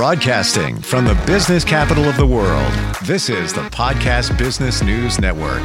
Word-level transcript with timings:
Broadcasting 0.00 0.80
from 0.80 1.04
the 1.04 1.14
business 1.26 1.62
capital 1.62 2.06
of 2.06 2.16
the 2.16 2.26
world, 2.26 2.72
this 3.04 3.28
is 3.28 3.52
the 3.52 3.60
Podcast 3.64 4.38
Business 4.38 4.82
News 4.82 5.20
Network. 5.20 5.60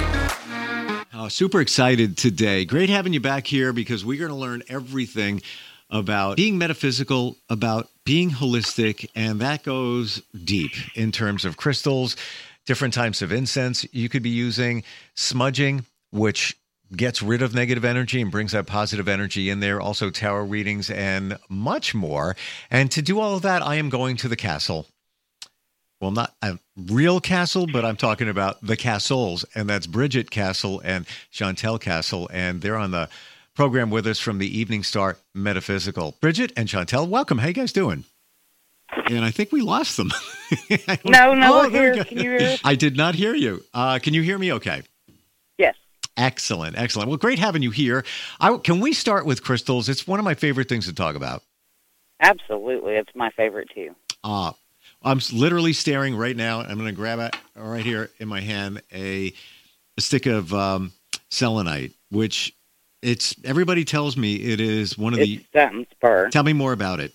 Oh, 1.13 1.29
super 1.29 1.61
excited 1.61 2.17
today. 2.17 2.65
Great 2.65 2.89
having 2.89 3.13
you 3.13 3.21
back 3.21 3.47
here 3.47 3.71
because 3.71 4.03
we're 4.03 4.19
going 4.19 4.31
to 4.31 4.35
learn 4.35 4.61
everything 4.67 5.41
about 5.89 6.35
being 6.35 6.57
metaphysical, 6.57 7.37
about 7.49 7.87
being 8.03 8.29
holistic, 8.29 9.09
and 9.15 9.39
that 9.39 9.63
goes 9.63 10.21
deep 10.43 10.73
in 10.97 11.13
terms 11.13 11.45
of 11.45 11.55
crystals, 11.55 12.17
different 12.65 12.93
types 12.93 13.21
of 13.21 13.31
incense 13.31 13.85
you 13.93 14.09
could 14.09 14.21
be 14.21 14.31
using, 14.31 14.83
smudging, 15.13 15.85
which 16.11 16.57
gets 16.95 17.21
rid 17.21 17.41
of 17.41 17.53
negative 17.53 17.85
energy 17.85 18.21
and 18.21 18.31
brings 18.31 18.51
that 18.51 18.67
positive 18.67 19.07
energy 19.07 19.49
in 19.49 19.59
there, 19.59 19.79
also 19.81 20.09
tarot 20.09 20.43
readings 20.45 20.89
and 20.89 21.37
much 21.49 21.95
more. 21.95 22.35
And 22.69 22.91
to 22.91 23.01
do 23.01 23.19
all 23.19 23.35
of 23.35 23.41
that, 23.43 23.61
I 23.61 23.75
am 23.75 23.89
going 23.89 24.17
to 24.17 24.27
the 24.27 24.35
castle. 24.35 24.87
Well, 26.01 26.11
not 26.11 26.35
a 26.41 26.59
real 26.75 27.19
castle, 27.21 27.67
but 27.67 27.85
I'm 27.85 27.95
talking 27.95 28.27
about 28.29 28.61
the 28.61 28.75
castles, 28.75 29.45
and 29.55 29.69
that's 29.69 29.87
Bridget 29.87 30.29
Castle 30.29 30.81
and 30.83 31.05
Chantel 31.31 31.79
Castle, 31.79 32.29
and 32.33 32.61
they're 32.61 32.77
on 32.77 32.91
the 32.91 33.09
program 33.55 33.89
with 33.89 34.05
us 34.05 34.19
from 34.19 34.37
the 34.37 34.59
Evening 34.59 34.83
Star 34.83 35.17
Metaphysical. 35.33 36.15
Bridget 36.19 36.51
and 36.57 36.67
Chantel, 36.67 37.07
welcome. 37.07 37.37
How 37.37 37.47
you 37.47 37.53
guys 37.53 37.71
doing? 37.71 38.03
And 39.09 39.23
I 39.23 39.31
think 39.31 39.51
we 39.51 39.61
lost 39.61 39.97
them. 39.97 40.11
no, 41.05 41.33
no, 41.33 41.61
Oh, 41.61 41.69
here. 41.69 42.03
Can 42.03 42.17
you 42.17 42.37
hear? 42.37 42.57
I 42.63 42.75
did 42.75 42.97
not 42.97 43.15
hear 43.15 43.33
you. 43.33 43.63
Uh, 43.73 43.97
can 43.99 44.13
you 44.13 44.21
hear 44.21 44.37
me? 44.37 44.53
Okay. 44.53 44.83
Excellent, 46.17 46.77
excellent. 46.77 47.09
Well, 47.09 47.17
great 47.17 47.39
having 47.39 47.61
you 47.61 47.71
here. 47.71 48.05
I, 48.39 48.55
can 48.57 48.79
we 48.79 48.93
start 48.93 49.25
with 49.25 49.43
crystals? 49.43 49.89
It's 49.89 50.07
one 50.07 50.19
of 50.19 50.23
my 50.25 50.33
favorite 50.33 50.69
things 50.69 50.85
to 50.85 50.93
talk 50.93 51.15
about. 51.15 51.43
Absolutely. 52.21 52.93
It's 52.93 53.11
my 53.15 53.29
favorite 53.31 53.69
too. 53.75 53.93
Uh, 54.23 54.53
I'm 55.03 55.19
literally 55.33 55.73
staring 55.73 56.15
right 56.15 56.35
now. 56.35 56.61
I'm 56.61 56.75
going 56.77 56.85
to 56.85 56.93
grab 56.93 57.19
it 57.19 57.35
right 57.55 57.83
here 57.83 58.09
in 58.19 58.27
my 58.27 58.39
hand 58.39 58.81
a, 58.93 59.33
a 59.97 60.01
stick 60.01 60.25
of 60.25 60.53
um, 60.53 60.93
selenite, 61.29 61.91
which 62.09 62.55
it's 63.01 63.35
everybody 63.43 63.83
tells 63.83 64.15
me 64.15 64.35
it 64.35 64.61
is 64.61 64.97
one 64.97 65.13
of 65.13 65.19
It's 65.19 65.29
the. 65.29 65.45
satin 65.53 65.85
spar. 65.91 66.29
Tell 66.29 66.43
me 66.43 66.53
more 66.53 66.71
about 66.71 66.99
it. 67.01 67.13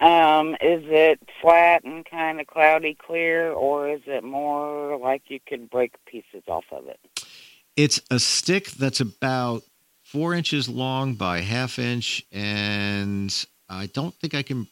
Um, 0.00 0.54
is 0.54 0.82
it 0.88 1.20
flat 1.40 1.84
and 1.84 2.04
kind 2.04 2.38
of 2.40 2.46
cloudy 2.46 2.94
clear, 2.94 3.50
or 3.52 3.88
is 3.88 4.02
it 4.06 4.24
more 4.24 4.98
like 4.98 5.22
you 5.28 5.40
could 5.46 5.70
break 5.70 5.94
pieces 6.06 6.42
off 6.48 6.64
of 6.70 6.86
it? 6.88 6.98
It's 7.76 8.00
a 8.10 8.18
stick 8.18 8.70
that's 8.70 9.00
about 9.00 9.62
four 10.02 10.34
inches 10.34 10.68
long 10.68 11.14
by 11.14 11.40
half 11.40 11.78
inch, 11.78 12.24
and 12.32 13.32
I 13.68 13.86
don't 13.86 14.14
think 14.14 14.34
I 14.34 14.42
can 14.42 14.66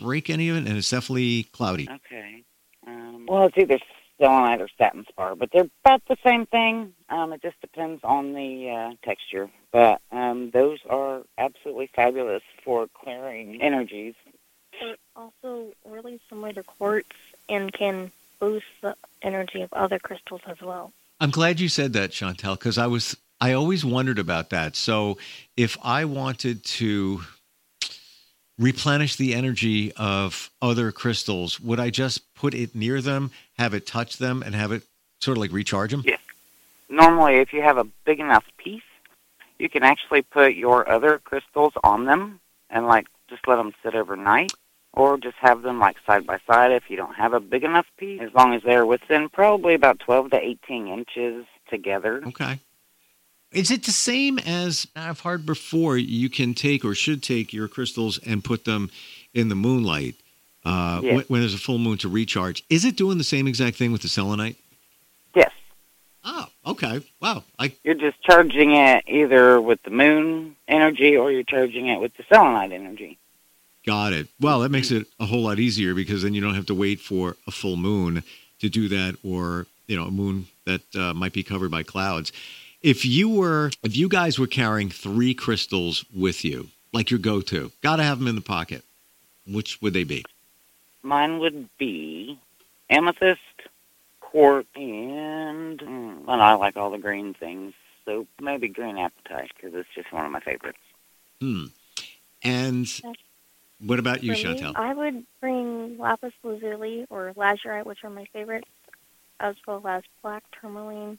break 0.00 0.30
any 0.30 0.48
of 0.48 0.56
it, 0.56 0.66
and 0.68 0.78
it's 0.78 0.90
definitely 0.90 1.44
cloudy. 1.52 1.88
Okay. 1.90 2.44
Um, 2.86 3.26
well, 3.26 3.46
it's 3.46 3.58
either 3.58 3.78
selenite 4.20 4.60
or 4.60 4.68
satin 4.78 5.04
spar, 5.08 5.34
but 5.34 5.50
they're 5.52 5.68
about 5.84 6.02
the 6.08 6.16
same 6.24 6.46
thing. 6.46 6.92
Um, 7.08 7.32
it 7.32 7.42
just 7.42 7.60
depends 7.60 8.02
on 8.04 8.34
the 8.34 8.70
uh, 8.70 8.94
texture. 9.04 9.50
But 9.72 10.00
um, 10.12 10.50
those 10.50 10.78
are 10.88 11.22
absolutely 11.38 11.88
fabulous 11.94 12.42
for 12.64 12.88
clearing 12.94 13.60
energies. 13.60 14.14
They're 14.80 14.96
also 15.16 15.72
really 15.84 16.20
similar 16.28 16.52
to 16.52 16.62
quartz 16.62 17.16
and 17.48 17.72
can 17.72 18.10
boost 18.38 18.66
the 18.80 18.96
energy 19.22 19.62
of 19.62 19.72
other 19.72 19.98
crystals 19.98 20.42
as 20.46 20.60
well. 20.60 20.92
I'm 21.20 21.30
glad 21.30 21.58
you 21.58 21.68
said 21.68 21.92
that, 21.94 22.10
Chantel, 22.10 22.58
because 22.58 22.78
I 22.78 22.86
was 22.86 23.16
I 23.40 23.52
always 23.52 23.84
wondered 23.84 24.18
about 24.18 24.50
that. 24.50 24.76
So 24.76 25.18
if 25.56 25.76
I 25.82 26.04
wanted 26.04 26.64
to 26.64 27.22
replenish 28.58 29.16
the 29.16 29.34
energy 29.34 29.92
of 29.92 30.50
other 30.60 30.90
crystals, 30.90 31.60
would 31.60 31.78
I 31.78 31.90
just 31.90 32.34
put 32.34 32.54
it 32.54 32.74
near 32.74 33.00
them, 33.00 33.30
have 33.56 33.74
it 33.74 33.86
touch 33.86 34.18
them, 34.18 34.42
and 34.42 34.54
have 34.54 34.72
it 34.72 34.82
sort 35.20 35.36
of 35.36 35.40
like 35.40 35.52
recharge 35.52 35.92
them? 35.92 36.02
Yes. 36.04 36.20
Normally, 36.88 37.36
if 37.36 37.52
you 37.52 37.62
have 37.62 37.78
a 37.78 37.84
big 38.04 38.18
enough 38.18 38.44
piece, 38.56 38.82
you 39.58 39.68
can 39.68 39.82
actually 39.82 40.22
put 40.22 40.54
your 40.54 40.88
other 40.88 41.18
crystals 41.18 41.72
on 41.84 42.04
them 42.04 42.40
and 42.70 42.86
like 42.86 43.06
just 43.28 43.46
let 43.46 43.56
them 43.56 43.72
sit 43.82 43.94
overnight, 43.94 44.52
or 44.92 45.16
just 45.18 45.36
have 45.40 45.62
them 45.62 45.78
like 45.78 45.96
side 46.06 46.26
by 46.26 46.40
side 46.46 46.72
if 46.72 46.84
you 46.88 46.96
don't 46.96 47.14
have 47.14 47.32
a 47.32 47.40
big 47.40 47.64
enough 47.64 47.86
piece. 47.98 48.20
As 48.20 48.32
long 48.34 48.54
as 48.54 48.62
they're 48.62 48.86
within 48.86 49.28
probably 49.28 49.74
about 49.74 50.00
12 50.00 50.30
to 50.30 50.40
18 50.40 50.88
inches 50.88 51.46
together. 51.70 52.22
Okay. 52.26 52.60
Is 53.52 53.70
it 53.70 53.84
the 53.84 53.92
same 53.92 54.38
as 54.40 54.86
I've 54.94 55.20
heard 55.20 55.46
before? 55.46 55.96
You 55.96 56.28
can 56.28 56.52
take 56.54 56.84
or 56.84 56.94
should 56.94 57.22
take 57.22 57.52
your 57.52 57.66
crystals 57.68 58.18
and 58.18 58.44
put 58.44 58.64
them 58.64 58.90
in 59.32 59.48
the 59.48 59.54
moonlight 59.54 60.16
uh, 60.64 61.00
Yes. 61.02 61.14
when, 61.14 61.24
when 61.28 61.40
there's 61.40 61.54
a 61.54 61.58
full 61.58 61.78
moon 61.78 61.96
to 61.98 62.08
recharge. 62.08 62.62
Is 62.68 62.84
it 62.84 62.96
doing 62.96 63.16
the 63.16 63.24
same 63.24 63.46
exact 63.46 63.76
thing 63.76 63.90
with 63.92 64.02
the 64.02 64.08
selenite? 64.08 64.56
Yes. 65.34 65.50
Oh, 66.24 66.46
okay. 66.66 67.00
Wow. 67.22 67.44
I 67.58 67.72
You're 67.84 67.94
just 67.94 68.22
charging 68.22 68.72
it 68.74 69.04
either 69.06 69.60
with 69.60 69.82
the 69.82 69.90
moon 69.90 70.56
energy 70.66 71.16
or 71.16 71.30
you're 71.32 71.42
charging 71.42 71.86
it 71.88 72.00
with 72.00 72.14
the 72.18 72.24
selenite 72.30 72.72
energy. 72.72 73.18
Got 73.88 74.12
it. 74.12 74.28
Well, 74.38 74.60
that 74.60 74.68
makes 74.68 74.90
it 74.90 75.06
a 75.18 75.24
whole 75.24 75.44
lot 75.44 75.58
easier 75.58 75.94
because 75.94 76.22
then 76.22 76.34
you 76.34 76.42
don't 76.42 76.54
have 76.54 76.66
to 76.66 76.74
wait 76.74 77.00
for 77.00 77.36
a 77.46 77.50
full 77.50 77.76
moon 77.76 78.22
to 78.60 78.68
do 78.68 78.86
that, 78.88 79.16
or 79.24 79.66
you 79.86 79.96
know, 79.96 80.04
a 80.04 80.10
moon 80.10 80.46
that 80.66 80.82
uh, 80.94 81.14
might 81.14 81.32
be 81.32 81.42
covered 81.42 81.70
by 81.70 81.82
clouds. 81.84 82.30
If 82.82 83.06
you 83.06 83.30
were, 83.30 83.70
if 83.82 83.96
you 83.96 84.10
guys 84.10 84.38
were 84.38 84.46
carrying 84.46 84.90
three 84.90 85.32
crystals 85.32 86.04
with 86.14 86.44
you, 86.44 86.68
like 86.92 87.10
your 87.10 87.18
go-to, 87.18 87.72
got 87.82 87.96
to 87.96 88.02
have 88.02 88.18
them 88.18 88.28
in 88.28 88.34
the 88.34 88.42
pocket. 88.42 88.84
Which 89.46 89.80
would 89.80 89.94
they 89.94 90.04
be? 90.04 90.22
Mine 91.02 91.38
would 91.38 91.70
be 91.78 92.38
amethyst, 92.90 93.40
quartz, 94.20 94.68
and 94.76 95.78
mm, 95.78 96.24
well, 96.26 96.42
I 96.42 96.52
like 96.52 96.76
all 96.76 96.90
the 96.90 96.98
green 96.98 97.32
things. 97.32 97.72
So 98.04 98.26
maybe 98.38 98.68
green 98.68 98.96
apatite 98.96 99.48
because 99.56 99.72
it's 99.74 99.88
just 99.94 100.12
one 100.12 100.26
of 100.26 100.30
my 100.30 100.40
favorites. 100.40 100.78
Hmm. 101.40 101.66
And 102.42 102.86
what 103.80 103.98
about 103.98 104.22
you, 104.22 104.34
For 104.34 104.48
me, 104.48 104.60
Chantel? 104.60 104.72
I 104.76 104.94
would 104.94 105.24
bring 105.40 105.98
lapis 105.98 106.32
lazuli 106.42 107.06
or 107.10 107.32
lazurite, 107.36 107.86
which 107.86 108.04
are 108.04 108.10
my 108.10 108.26
favorites, 108.32 108.68
as 109.40 109.56
well 109.66 109.86
as 109.86 110.02
black 110.22 110.44
tourmaline 110.60 111.18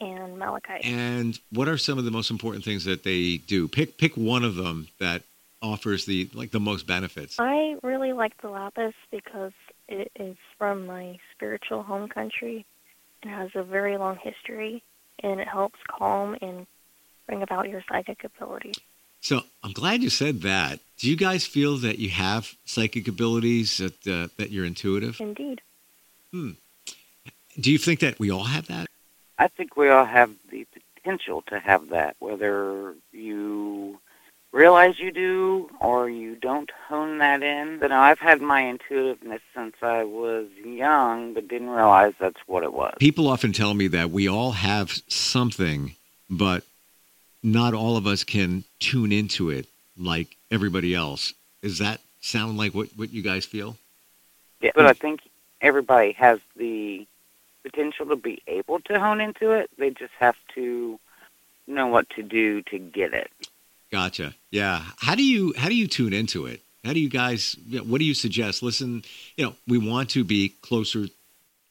and 0.00 0.38
malachite. 0.38 0.84
And 0.84 1.38
what 1.50 1.68
are 1.68 1.78
some 1.78 1.98
of 1.98 2.04
the 2.04 2.10
most 2.10 2.30
important 2.30 2.64
things 2.64 2.84
that 2.84 3.04
they 3.04 3.38
do? 3.38 3.68
Pick 3.68 3.98
pick 3.98 4.16
one 4.16 4.44
of 4.44 4.54
them 4.56 4.88
that 4.98 5.22
offers 5.60 6.04
the 6.04 6.30
like 6.34 6.50
the 6.50 6.60
most 6.60 6.86
benefits. 6.86 7.36
I 7.38 7.76
really 7.82 8.12
like 8.12 8.40
the 8.40 8.48
lapis 8.48 8.94
because 9.10 9.52
it 9.88 10.10
is 10.16 10.36
from 10.56 10.86
my 10.86 11.18
spiritual 11.34 11.82
home 11.82 12.08
country 12.08 12.64
and 13.22 13.32
has 13.32 13.50
a 13.54 13.64
very 13.64 13.96
long 13.96 14.16
history, 14.16 14.82
and 15.22 15.40
it 15.40 15.48
helps 15.48 15.78
calm 15.88 16.36
and 16.40 16.66
bring 17.26 17.42
about 17.42 17.68
your 17.68 17.82
psychic 17.88 18.24
abilities. 18.24 18.78
So 19.20 19.42
I'm 19.62 19.72
glad 19.72 20.02
you 20.02 20.10
said 20.10 20.42
that. 20.42 20.80
Do 20.98 21.08
you 21.08 21.16
guys 21.16 21.46
feel 21.46 21.76
that 21.78 21.98
you 21.98 22.10
have 22.10 22.54
psychic 22.64 23.08
abilities 23.08 23.78
that 23.78 24.06
uh, 24.06 24.28
that 24.36 24.50
you're 24.50 24.64
intuitive? 24.64 25.20
Indeed. 25.20 25.60
Hmm. 26.32 26.52
Do 27.58 27.72
you 27.72 27.78
think 27.78 28.00
that 28.00 28.18
we 28.18 28.30
all 28.30 28.44
have 28.44 28.66
that? 28.66 28.88
I 29.38 29.48
think 29.48 29.76
we 29.76 29.88
all 29.88 30.04
have 30.04 30.30
the 30.50 30.66
potential 30.94 31.42
to 31.48 31.58
have 31.58 31.88
that, 31.90 32.16
whether 32.18 32.94
you 33.12 33.98
realize 34.52 34.98
you 34.98 35.10
do 35.10 35.70
or 35.80 36.08
you 36.08 36.34
don't 36.36 36.70
hone 36.88 37.18
that 37.18 37.42
in. 37.42 37.78
You 37.82 37.88
know, 37.88 38.00
I've 38.00 38.18
had 38.18 38.40
my 38.40 38.68
intuitiveness 38.68 39.42
since 39.54 39.76
I 39.82 40.04
was 40.04 40.46
young, 40.64 41.34
but 41.34 41.48
didn't 41.48 41.70
realize 41.70 42.14
that's 42.18 42.40
what 42.46 42.62
it 42.62 42.72
was. 42.72 42.94
People 42.98 43.28
often 43.28 43.52
tell 43.52 43.74
me 43.74 43.88
that 43.88 44.10
we 44.10 44.28
all 44.28 44.52
have 44.52 45.00
something, 45.08 45.94
but 46.28 46.64
not 47.42 47.74
all 47.74 47.96
of 47.96 48.06
us 48.06 48.24
can 48.24 48.64
tune 48.80 49.12
into 49.12 49.50
it 49.50 49.66
like 49.96 50.36
everybody 50.50 50.94
else. 50.94 51.32
Does 51.62 51.78
that 51.78 52.00
sound 52.20 52.56
like 52.56 52.74
what, 52.74 52.88
what 52.96 53.12
you 53.12 53.22
guys 53.22 53.44
feel? 53.44 53.76
Yeah, 54.60 54.72
but 54.74 54.86
I 54.86 54.92
think 54.92 55.20
everybody 55.60 56.12
has 56.12 56.40
the 56.56 57.06
potential 57.62 58.06
to 58.06 58.16
be 58.16 58.42
able 58.46 58.80
to 58.80 58.98
hone 58.98 59.20
into 59.20 59.52
it. 59.52 59.70
They 59.78 59.90
just 59.90 60.12
have 60.18 60.36
to 60.54 60.98
know 61.66 61.86
what 61.86 62.08
to 62.10 62.22
do 62.22 62.62
to 62.62 62.78
get 62.78 63.12
it. 63.12 63.30
Gotcha. 63.90 64.34
Yeah. 64.50 64.82
How 64.98 65.14
do 65.14 65.24
you 65.24 65.54
how 65.56 65.68
do 65.68 65.74
you 65.74 65.86
tune 65.86 66.12
into 66.12 66.46
it? 66.46 66.60
How 66.84 66.92
do 66.92 67.00
you 67.00 67.08
guys? 67.08 67.56
you 67.66 67.78
know, 67.78 67.84
What 67.84 67.98
do 67.98 68.04
you 68.04 68.14
suggest? 68.14 68.62
Listen, 68.62 69.02
you 69.36 69.44
know, 69.44 69.54
we 69.66 69.78
want 69.78 70.10
to 70.10 70.24
be 70.24 70.50
closer 70.62 71.06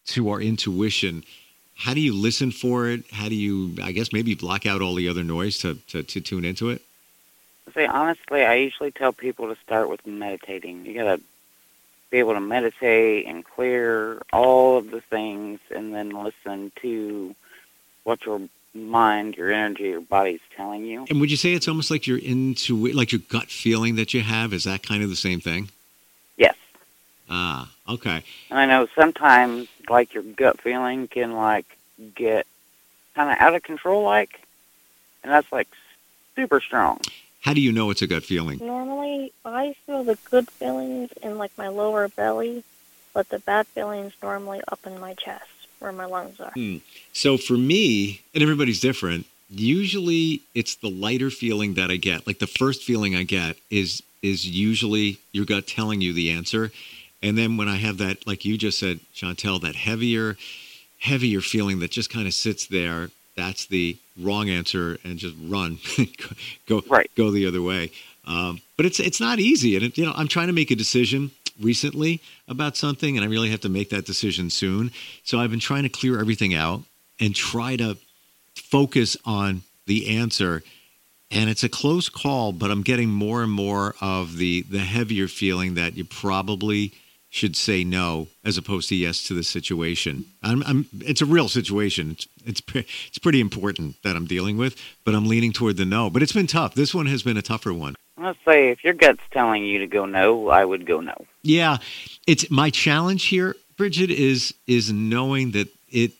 to 0.07 0.29
our 0.29 0.41
intuition. 0.41 1.23
How 1.77 1.93
do 1.93 2.01
you 2.01 2.13
listen 2.13 2.51
for 2.51 2.87
it? 2.87 3.05
How 3.11 3.29
do 3.29 3.35
you? 3.35 3.75
I 3.81 3.91
guess 3.91 4.11
maybe 4.11 4.33
block 4.35 4.65
out 4.65 4.81
all 4.81 4.95
the 4.95 5.07
other 5.09 5.23
noise 5.23 5.59
to 5.59 5.75
to, 5.89 6.03
to 6.03 6.21
tune 6.21 6.43
into 6.43 6.69
it. 6.69 6.81
Say 7.73 7.85
honestly, 7.85 8.43
I 8.43 8.55
usually 8.55 8.91
tell 8.91 9.13
people 9.13 9.53
to 9.53 9.61
start 9.61 9.89
with 9.89 10.05
meditating. 10.05 10.85
You 10.85 10.93
gotta 10.95 11.21
be 12.09 12.17
able 12.17 12.33
to 12.33 12.39
meditate 12.39 13.27
and 13.27 13.45
clear 13.45 14.21
all 14.33 14.77
of 14.77 14.89
the 14.89 15.01
things, 15.01 15.59
and 15.69 15.93
then 15.93 16.09
listen 16.09 16.71
to 16.81 17.35
what 18.03 18.25
your 18.25 18.41
mind, 18.73 19.35
your 19.35 19.51
energy, 19.51 19.83
your 19.83 20.01
body's 20.01 20.39
telling 20.55 20.83
you. 20.83 21.05
And 21.09 21.19
would 21.19 21.29
you 21.29 21.37
say 21.37 21.53
it's 21.53 21.67
almost 21.67 21.91
like 21.91 22.07
your 22.07 22.17
into 22.17 22.87
like 22.87 23.11
your 23.11 23.21
gut 23.29 23.49
feeling 23.49 23.95
that 23.97 24.13
you 24.15 24.21
have? 24.21 24.51
Is 24.51 24.63
that 24.63 24.81
kind 24.81 25.03
of 25.03 25.09
the 25.09 25.15
same 25.15 25.41
thing? 25.41 25.69
Ah, 27.29 27.69
okay. 27.87 28.23
And 28.49 28.59
I 28.59 28.65
know 28.65 28.87
sometimes, 28.95 29.67
like 29.89 30.13
your 30.13 30.23
gut 30.23 30.61
feeling 30.61 31.07
can 31.07 31.33
like 31.33 31.65
get 32.15 32.45
kind 33.15 33.31
of 33.31 33.37
out 33.39 33.55
of 33.55 33.63
control, 33.63 34.03
like, 34.03 34.39
and 35.23 35.31
that's 35.31 35.51
like 35.51 35.67
super 36.35 36.61
strong. 36.61 37.01
How 37.41 37.53
do 37.53 37.61
you 37.61 37.71
know 37.71 37.89
it's 37.89 38.01
a 38.01 38.07
gut 38.07 38.23
feeling? 38.23 38.59
Normally, 38.61 39.31
I 39.45 39.75
feel 39.85 40.03
the 40.03 40.17
good 40.29 40.49
feelings 40.49 41.11
in 41.21 41.37
like 41.37 41.51
my 41.57 41.67
lower 41.67 42.07
belly, 42.09 42.63
but 43.13 43.29
the 43.29 43.39
bad 43.39 43.67
feelings 43.67 44.13
normally 44.21 44.61
up 44.67 44.79
in 44.85 44.99
my 44.99 45.13
chest 45.13 45.45
where 45.79 45.91
my 45.91 46.05
lungs 46.05 46.39
are. 46.39 46.51
Hmm. 46.51 46.77
So 47.13 47.37
for 47.37 47.53
me, 47.53 48.21
and 48.33 48.41
everybody's 48.43 48.79
different. 48.79 49.25
Usually, 49.49 50.41
it's 50.53 50.75
the 50.75 50.89
lighter 50.89 51.29
feeling 51.29 51.75
that 51.75 51.89
I 51.89 51.95
get. 51.95 52.27
Like 52.27 52.39
the 52.39 52.47
first 52.47 52.83
feeling 52.83 53.15
I 53.15 53.23
get 53.23 53.57
is 53.69 54.03
is 54.21 54.47
usually 54.47 55.19
your 55.31 55.45
gut 55.45 55.67
telling 55.67 56.01
you 56.01 56.11
the 56.11 56.31
answer, 56.31 56.71
and 57.23 57.37
then 57.37 57.57
when 57.57 57.67
I 57.69 57.77
have 57.77 57.97
that, 57.99 58.27
like 58.27 58.45
you 58.45 58.57
just 58.57 58.79
said, 58.79 58.99
Chantel, 59.15 59.61
that 59.61 59.75
heavier, 59.75 60.37
heavier 60.99 61.41
feeling 61.41 61.79
that 61.79 61.91
just 61.91 62.09
kind 62.11 62.27
of 62.27 62.33
sits 62.33 62.67
there. 62.67 63.09
That's 63.35 63.65
the 63.67 63.97
wrong 64.19 64.49
answer, 64.49 64.97
and 65.03 65.17
just 65.19 65.35
run, 65.43 65.79
go 66.67 66.83
Right. 66.89 67.09
go 67.15 67.31
the 67.31 67.47
other 67.47 67.61
way. 67.61 67.91
Um, 68.25 68.61
but 68.77 68.85
it's 68.85 68.99
it's 68.99 69.19
not 69.21 69.39
easy, 69.39 69.75
and 69.75 69.85
it, 69.85 69.97
you 69.97 70.05
know 70.05 70.13
I'm 70.15 70.27
trying 70.27 70.47
to 70.47 70.53
make 70.53 70.71
a 70.71 70.75
decision 70.75 71.31
recently 71.61 72.21
about 72.47 72.77
something, 72.77 73.17
and 73.17 73.25
I 73.25 73.29
really 73.29 73.49
have 73.51 73.61
to 73.61 73.69
make 73.69 73.89
that 73.91 74.05
decision 74.05 74.49
soon. 74.49 74.91
So 75.23 75.39
I've 75.39 75.51
been 75.51 75.59
trying 75.59 75.83
to 75.83 75.89
clear 75.89 76.19
everything 76.19 76.53
out 76.55 76.83
and 77.19 77.35
try 77.35 77.75
to 77.77 77.97
focus 78.55 79.17
on 79.25 79.63
the 79.87 80.17
answer. 80.17 80.63
And 81.31 81.49
it's 81.49 81.63
a 81.63 81.69
close 81.69 82.09
call, 82.09 82.53
but 82.53 82.71
I'm 82.71 82.83
getting 82.83 83.09
more 83.09 83.43
and 83.43 83.51
more 83.51 83.95
of 84.01 84.37
the 84.37 84.63
the 84.63 84.79
heavier 84.79 85.27
feeling 85.27 85.75
that 85.75 85.97
you 85.97 86.05
probably 86.05 86.93
should 87.29 87.55
say 87.55 87.83
no 87.83 88.27
as 88.43 88.57
opposed 88.57 88.89
to 88.89 88.95
yes 88.95 89.23
to 89.23 89.33
the 89.33 89.43
situation. 89.43 90.25
I'm, 90.41 90.63
I'm 90.63 90.87
it's 90.99 91.21
a 91.21 91.25
real 91.25 91.49
situation. 91.49 92.11
It's 92.11 92.27
it's 92.45 92.61
pre- 92.61 92.87
it's 93.07 93.17
pretty 93.17 93.41
important 93.41 94.01
that 94.03 94.15
I'm 94.15 94.25
dealing 94.25 94.57
with, 94.57 94.81
but 95.03 95.13
I'm 95.13 95.27
leaning 95.27 95.51
toward 95.51 95.77
the 95.77 95.85
no. 95.85 96.09
But 96.09 96.23
it's 96.23 96.31
been 96.31 96.47
tough. 96.47 96.73
This 96.73 96.95
one 96.95 97.05
has 97.07 97.23
been 97.23 97.37
a 97.37 97.41
tougher 97.41 97.73
one. 97.73 97.95
Let's 98.17 98.39
say 98.45 98.69
if 98.69 98.83
your 98.83 98.93
gut's 98.93 99.21
telling 99.31 99.63
you 99.63 99.79
to 99.79 99.87
go 99.87 100.05
no, 100.05 100.49
I 100.49 100.65
would 100.65 100.85
go 100.85 101.01
no. 101.01 101.25
Yeah, 101.43 101.77
it's 102.25 102.49
my 102.49 102.69
challenge 102.69 103.25
here, 103.25 103.55
Bridget, 103.75 104.09
is 104.09 104.53
is 104.65 104.91
knowing 104.91 105.51
that 105.51 105.67
it. 105.89 106.13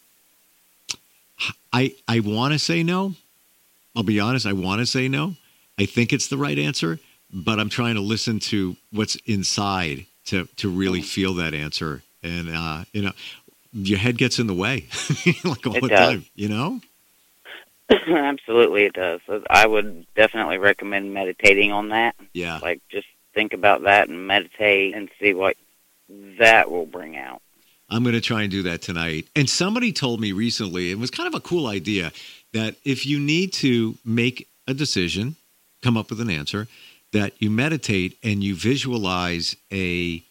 I 1.71 1.95
I 2.07 2.19
want 2.19 2.53
to 2.53 2.59
say 2.59 2.83
no. 2.83 3.15
I'll 3.95 4.03
be 4.03 4.19
honest. 4.19 4.45
I 4.45 4.53
want 4.53 4.79
to 4.79 4.85
say 4.85 5.07
no. 5.07 5.35
I 5.79 5.85
think 5.85 6.11
it's 6.11 6.27
the 6.27 6.37
right 6.37 6.57
answer, 6.57 6.99
but 7.31 7.59
I'm 7.59 7.69
trying 7.69 7.95
to 7.95 8.01
listen 8.01 8.39
to 8.41 8.75
what's 8.91 9.15
inside 9.25 10.05
to 10.27 10.45
to 10.57 10.69
really 10.69 11.01
feel 11.01 11.33
that 11.35 11.53
answer. 11.53 12.03
And 12.23 12.49
uh, 12.49 12.83
you 12.93 13.01
know, 13.01 13.11
your 13.73 13.99
head 13.99 14.17
gets 14.17 14.39
in 14.39 14.47
the 14.47 14.53
way, 14.53 14.85
like 15.43 15.65
all 15.67 15.75
It 15.75 15.81
the 15.81 15.89
does. 15.89 16.09
time. 16.09 16.25
You 16.35 16.49
know. 16.49 16.81
Absolutely, 17.89 18.83
it 18.83 18.93
does. 18.93 19.21
I 19.49 19.65
would 19.65 20.05
definitely 20.13 20.57
recommend 20.57 21.13
meditating 21.13 21.71
on 21.71 21.89
that. 21.89 22.15
Yeah. 22.33 22.59
Like, 22.61 22.81
just 22.89 23.07
think 23.33 23.53
about 23.53 23.83
that 23.83 24.09
and 24.09 24.27
meditate 24.27 24.93
and 24.93 25.09
see 25.21 25.33
what 25.33 25.55
that 26.37 26.69
will 26.69 26.85
bring 26.85 27.15
out. 27.15 27.41
I'm 27.89 28.03
going 28.03 28.15
to 28.15 28.19
try 28.21 28.41
and 28.41 28.51
do 28.51 28.63
that 28.63 28.81
tonight. 28.81 29.27
And 29.37 29.49
somebody 29.49 29.93
told 29.93 30.19
me 30.19 30.33
recently, 30.33 30.91
it 30.91 30.99
was 30.99 31.09
kind 31.09 31.27
of 31.27 31.33
a 31.33 31.39
cool 31.39 31.67
idea, 31.67 32.11
that 32.51 32.75
if 32.83 33.05
you 33.05 33.19
need 33.19 33.53
to 33.53 33.95
make 34.03 34.49
a 34.67 34.73
decision, 34.73 35.37
come 35.81 35.95
up 35.95 36.09
with 36.09 36.19
an 36.19 36.29
answer, 36.29 36.67
that 37.13 37.33
you 37.41 37.49
meditate 37.49 38.17
and 38.23 38.43
you 38.43 38.55
visualize 38.55 39.55
a 39.71 40.23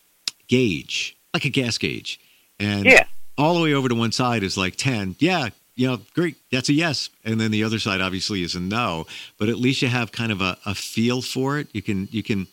gauge, 0.49 1.17
like 1.35 1.45
a 1.45 1.49
gas 1.51 1.79
gauge. 1.79 2.21
And 2.59 2.85
Yeah. 2.87 3.05
all 3.39 3.55
the 3.55 3.61
way 3.63 3.73
over 3.75 3.89
to 3.89 3.95
one 3.95 4.13
side 4.13 4.43
is 4.43 4.57
like 4.57 4.77
10. 4.77 5.17
Yeah, 5.19 5.49
you 5.75 5.87
know, 5.87 6.01
great. 6.15 6.37
That's 6.51 6.69
a 6.69 6.73
yes. 6.73 7.11
And 7.25 7.41
then 7.41 7.51
the 7.51 7.65
other 7.65 7.79
side 7.79 8.01
obviously 8.01 8.43
is 8.43 8.55
a 8.55 8.61
no. 8.61 9.07
But 9.39 9.49
at 9.49 9.57
least 9.59 9.83
you 9.83 9.89
have 9.89 10.13
kind 10.13 10.33
of 10.33 10.41
a, 10.41 10.57
a 10.65 10.75
feel 10.75 11.23
for 11.23 11.59
it. 11.59 11.69
You 11.73 11.83
can, 11.83 12.09
you 12.11 12.23
can, 12.23 12.47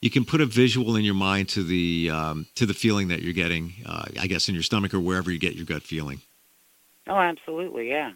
you 0.00 0.10
can 0.10 0.24
put 0.24 0.40
a 0.40 0.46
visual 0.46 0.96
in 0.96 1.04
your 1.04 1.14
mind 1.14 1.48
to 1.50 1.62
the 1.64 2.10
um, 2.10 2.46
to 2.54 2.66
the 2.66 2.74
feeling 2.74 3.08
that 3.08 3.20
you're 3.22 3.32
getting, 3.32 3.72
uh, 3.84 4.04
I 4.20 4.26
guess, 4.28 4.48
in 4.48 4.54
your 4.54 4.62
stomach 4.62 4.94
or 4.94 5.00
wherever 5.00 5.30
you 5.30 5.38
get 5.38 5.54
your 5.56 5.64
gut 5.64 5.82
feeling. 5.82 6.20
Oh, 7.08 7.16
absolutely, 7.16 7.88
yeah. 7.88 8.12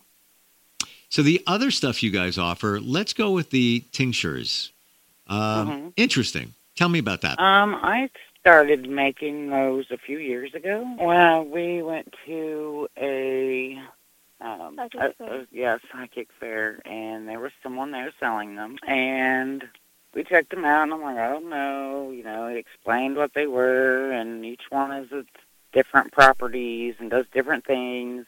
So 1.08 1.22
the 1.22 1.42
other 1.46 1.70
stuff 1.70 2.02
you 2.02 2.10
guys 2.10 2.38
offer, 2.38 2.78
let's 2.80 3.12
go 3.12 3.32
with 3.32 3.50
the 3.50 3.84
tinctures. 3.92 4.70
Um, 5.26 5.68
Mhm. 5.68 5.92
Interesting. 5.96 6.54
Tell 6.76 6.88
me 6.88 6.98
about 6.98 7.20
that. 7.22 7.38
Um, 7.38 7.74
I 7.76 8.10
started 8.40 8.88
making 8.88 9.50
those 9.50 9.90
a 9.90 9.98
few 9.98 10.18
years 10.18 10.54
ago. 10.54 10.96
Well, 10.98 11.44
we 11.44 11.82
went 11.82 12.14
to 12.26 12.88
a, 12.96 13.78
um, 14.40 14.76
Psychic 14.76 15.00
a, 15.00 15.12
fair. 15.12 15.34
a- 15.42 15.46
yeah, 15.52 15.78
psychic 15.92 16.28
fair, 16.40 16.80
and 16.84 17.28
there 17.28 17.38
was 17.40 17.52
someone 17.62 17.92
there 17.92 18.12
selling 18.18 18.56
them, 18.56 18.78
and 18.86 19.68
we 20.14 20.24
checked 20.24 20.50
them 20.50 20.64
out, 20.64 20.82
and 20.84 20.92
I'm 20.94 21.02
like, 21.02 21.16
oh 21.18 21.38
no, 21.38 22.10
you 22.10 22.24
know, 22.24 22.48
he 22.48 22.56
explained 22.56 23.16
what 23.16 23.34
they 23.34 23.46
were, 23.46 24.10
and 24.10 24.44
each 24.44 24.70
one 24.70 24.90
has 24.90 25.06
its 25.12 25.28
different 25.72 26.12
properties 26.12 26.96
and 26.98 27.10
does 27.10 27.26
different 27.32 27.64
things. 27.64 28.26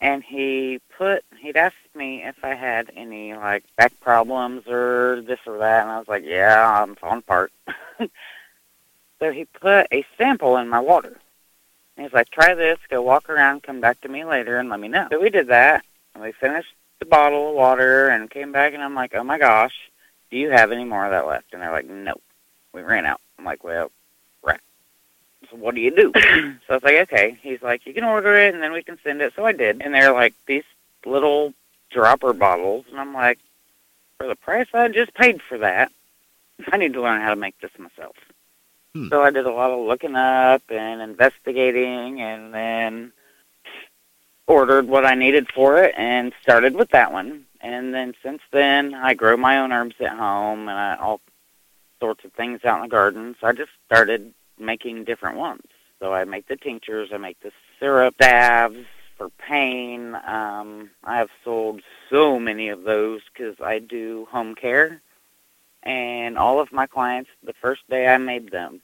And 0.00 0.22
he 0.22 0.80
put, 0.96 1.24
he'd 1.40 1.56
asked 1.56 1.76
me 1.94 2.22
if 2.22 2.44
I 2.44 2.54
had 2.54 2.90
any 2.94 3.34
like 3.34 3.64
back 3.76 3.98
problems 4.00 4.66
or 4.66 5.22
this 5.22 5.40
or 5.46 5.58
that, 5.58 5.82
and 5.82 5.90
I 5.90 5.98
was 5.98 6.08
like, 6.08 6.24
yeah, 6.24 6.82
I'm 6.82 6.94
falling 6.96 7.18
apart. 7.18 7.50
so 7.98 9.32
he 9.32 9.46
put 9.46 9.86
a 9.90 10.04
sample 10.18 10.56
in 10.58 10.68
my 10.68 10.80
water. 10.80 11.18
And 11.96 12.04
he's 12.04 12.12
like, 12.12 12.30
try 12.30 12.54
this, 12.54 12.78
go 12.90 13.00
walk 13.00 13.30
around, 13.30 13.62
come 13.62 13.80
back 13.80 14.00
to 14.02 14.08
me 14.08 14.24
later, 14.24 14.58
and 14.58 14.68
let 14.68 14.80
me 14.80 14.88
know. 14.88 15.08
So 15.10 15.20
we 15.20 15.30
did 15.30 15.48
that, 15.48 15.82
and 16.14 16.22
we 16.22 16.32
finished 16.32 16.74
the 16.98 17.06
bottle 17.06 17.50
of 17.50 17.54
water 17.54 18.08
and 18.08 18.30
came 18.30 18.52
back, 18.52 18.74
and 18.74 18.82
I'm 18.82 18.94
like, 18.94 19.14
oh 19.14 19.24
my 19.24 19.38
gosh, 19.38 19.74
do 20.30 20.36
you 20.36 20.50
have 20.50 20.72
any 20.72 20.84
more 20.84 21.06
of 21.06 21.12
that 21.12 21.26
left? 21.26 21.52
And 21.52 21.62
they're 21.62 21.72
like, 21.72 21.86
no, 21.86 22.14
we 22.72 22.82
ran 22.82 23.06
out. 23.06 23.20
I'm 23.38 23.44
like, 23.44 23.64
well. 23.64 23.90
So 25.50 25.56
what 25.56 25.74
do 25.74 25.80
you 25.80 25.94
do? 25.94 26.12
so 26.14 26.20
I 26.70 26.74
was 26.74 26.82
like, 26.82 26.96
okay. 27.12 27.38
He's 27.42 27.62
like, 27.62 27.86
you 27.86 27.94
can 27.94 28.04
order 28.04 28.34
it, 28.34 28.54
and 28.54 28.62
then 28.62 28.72
we 28.72 28.82
can 28.82 28.98
send 29.02 29.20
it. 29.20 29.32
So 29.36 29.44
I 29.44 29.52
did, 29.52 29.82
and 29.82 29.94
they're 29.94 30.12
like 30.12 30.34
these 30.46 30.64
little 31.04 31.52
dropper 31.90 32.32
bottles, 32.32 32.84
and 32.90 33.00
I'm 33.00 33.14
like, 33.14 33.38
for 34.18 34.26
the 34.26 34.34
price 34.34 34.68
I 34.74 34.88
just 34.88 35.14
paid 35.14 35.40
for 35.42 35.58
that, 35.58 35.92
I 36.72 36.76
need 36.76 36.94
to 36.94 37.02
learn 37.02 37.20
how 37.20 37.30
to 37.30 37.36
make 37.36 37.58
this 37.60 37.70
myself. 37.78 38.16
Hmm. 38.94 39.08
So 39.08 39.22
I 39.22 39.30
did 39.30 39.46
a 39.46 39.52
lot 39.52 39.70
of 39.70 39.86
looking 39.86 40.16
up 40.16 40.62
and 40.68 41.00
investigating, 41.00 42.20
and 42.20 42.52
then 42.52 43.12
ordered 44.46 44.86
what 44.86 45.04
I 45.04 45.14
needed 45.14 45.48
for 45.52 45.82
it, 45.82 45.94
and 45.96 46.32
started 46.42 46.74
with 46.74 46.90
that 46.90 47.12
one. 47.12 47.44
And 47.60 47.92
then 47.92 48.14
since 48.22 48.42
then, 48.52 48.94
I 48.94 49.14
grow 49.14 49.36
my 49.36 49.58
own 49.58 49.72
herbs 49.72 49.96
at 50.00 50.16
home, 50.16 50.68
and 50.68 50.78
I, 50.78 50.96
all 50.96 51.20
sorts 52.00 52.24
of 52.24 52.32
things 52.32 52.64
out 52.64 52.76
in 52.76 52.82
the 52.82 52.88
garden. 52.88 53.34
So 53.40 53.46
I 53.46 53.52
just 53.52 53.70
started 53.86 54.32
making 54.58 55.04
different 55.04 55.36
ones. 55.36 55.62
So 56.00 56.12
I 56.12 56.24
make 56.24 56.48
the 56.48 56.56
tinctures, 56.56 57.10
I 57.12 57.16
make 57.16 57.40
the 57.40 57.52
syrup, 57.80 58.14
salves 58.20 58.84
for 59.16 59.30
pain. 59.30 60.14
Um, 60.26 60.90
I 61.04 61.16
have 61.18 61.30
sold 61.44 61.82
so 62.10 62.38
many 62.38 62.68
of 62.68 62.82
those 62.82 63.22
because 63.32 63.56
I 63.60 63.78
do 63.78 64.26
home 64.30 64.54
care. 64.54 65.00
And 65.82 66.36
all 66.36 66.60
of 66.60 66.72
my 66.72 66.86
clients, 66.86 67.30
the 67.42 67.54
first 67.54 67.82
day 67.88 68.08
I 68.08 68.18
made 68.18 68.50
them, 68.50 68.80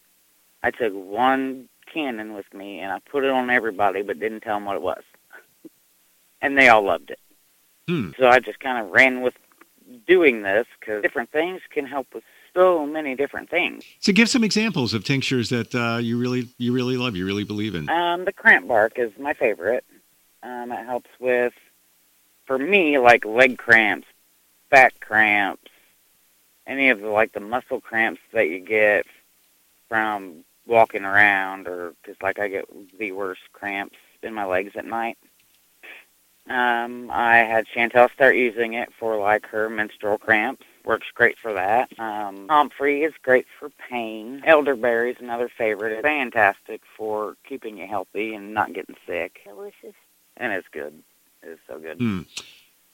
I 0.63 0.71
took 0.71 0.93
one 0.95 1.69
cannon 1.93 2.35
with 2.35 2.53
me 2.55 2.79
and 2.79 2.93
I 2.93 3.01
put 3.01 3.25
it 3.25 3.31
on 3.31 3.51
everybody, 3.51 4.03
but 4.03 4.21
didn't 4.21 4.41
tell 4.41 4.57
them 4.57 4.65
what 4.65 4.77
it 4.77 4.83
was. 4.83 5.03
and 6.41 6.57
they 6.57 6.69
all 6.69 6.83
loved 6.83 7.11
it. 7.11 7.19
Hmm. 7.89 8.11
So 8.19 8.29
I 8.29 8.39
just 8.39 8.61
kind 8.61 8.85
of 8.85 8.93
ran 8.93 9.21
with 9.21 9.35
doing 10.07 10.43
this 10.43 10.67
because 10.79 11.03
different 11.03 11.31
things 11.31 11.61
can 11.71 11.85
help 11.85 12.07
with 12.15 12.25
so 12.55 12.87
many 12.87 13.15
different 13.15 13.51
things. 13.51 13.85
So 14.01 14.13
give 14.13 14.29
some 14.29 14.45
examples 14.45 14.95
of 14.95 15.05
tinctures 15.05 15.49
that 15.51 15.75
uh, 15.75 15.99
you 15.99 16.19
really 16.19 16.49
you 16.59 16.73
really 16.73 16.97
love, 16.97 17.17
you 17.17 17.27
really 17.27 17.45
believe 17.45 17.75
in. 17.75 17.89
Um, 17.89 18.25
the 18.25 18.33
cramp 18.33 18.69
bark 18.69 18.99
is 18.99 19.13
my 19.19 19.35
favorite. 19.35 19.85
Um, 20.43 20.73
it 20.73 20.85
helps 20.85 21.11
with, 21.21 21.53
for 22.47 22.59
me, 22.59 22.99
like 22.99 23.25
leg 23.25 23.59
cramps, 23.59 24.09
back 24.71 24.99
cramps, 25.01 25.71
any 26.67 26.91
of 26.91 27.01
the 27.01 27.09
like 27.09 27.33
the 27.33 27.41
muscle 27.41 27.81
cramps 27.81 28.21
that 28.33 28.49
you 28.49 28.59
get 28.59 29.07
from 29.89 30.45
walking 30.67 31.05
around, 31.05 31.69
or 31.69 31.95
because 32.03 32.21
like 32.23 32.39
I 32.39 32.49
get 32.49 32.67
the 32.99 33.13
worst 33.13 33.43
cramps 33.53 33.97
in 34.23 34.35
my 34.35 34.45
legs 34.45 34.73
at 34.77 34.85
night. 34.85 35.19
Um, 36.49 37.09
I 37.11 37.39
had 37.39 37.67
Chantel 37.67 38.13
start 38.13 38.37
using 38.37 38.75
it 38.75 38.93
for 38.99 39.17
like 39.17 39.47
her 39.47 39.71
menstrual 39.71 40.19
cramps. 40.19 40.65
Works 40.85 41.07
great 41.15 41.39
for 41.39 41.53
that. 41.53 41.97
Um, 41.99 42.49
comfrey 42.49 43.03
is 43.05 43.13
great 43.23 43.47
for 43.59 43.71
pain. 43.91 44.43
Elderberry 44.45 45.11
is 45.13 45.17
another 45.21 45.49
favorite. 45.57 45.93
It's 45.93 46.03
fantastic 46.03 46.81
for 46.97 47.37
keeping 47.49 47.79
you 47.79 47.87
healthy 47.87 48.35
and 48.35 48.53
not 48.53 48.73
getting 48.73 48.97
sick, 49.07 49.41
Delicious. 49.45 49.95
and 50.37 50.53
it's 50.53 50.67
good. 50.73 51.03
It's 51.43 51.61
so 51.69 51.79
good. 51.79 51.99
Hmm. 51.99 52.21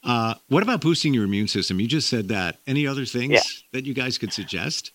Uh, 0.04 0.35
what 0.49 0.62
about 0.62 0.80
boosting 0.80 1.14
your 1.14 1.25
immune 1.25 1.49
system? 1.49 1.80
You 1.80 1.88
just 1.88 2.09
said 2.09 2.28
that. 2.28 2.59
Any 2.66 2.87
other 2.87 3.04
things 3.04 3.33
Yeah. 3.33 3.40
that 3.73 3.87
you 3.87 3.95
guys 3.95 4.18
could 4.18 4.33
suggest? 4.33 4.92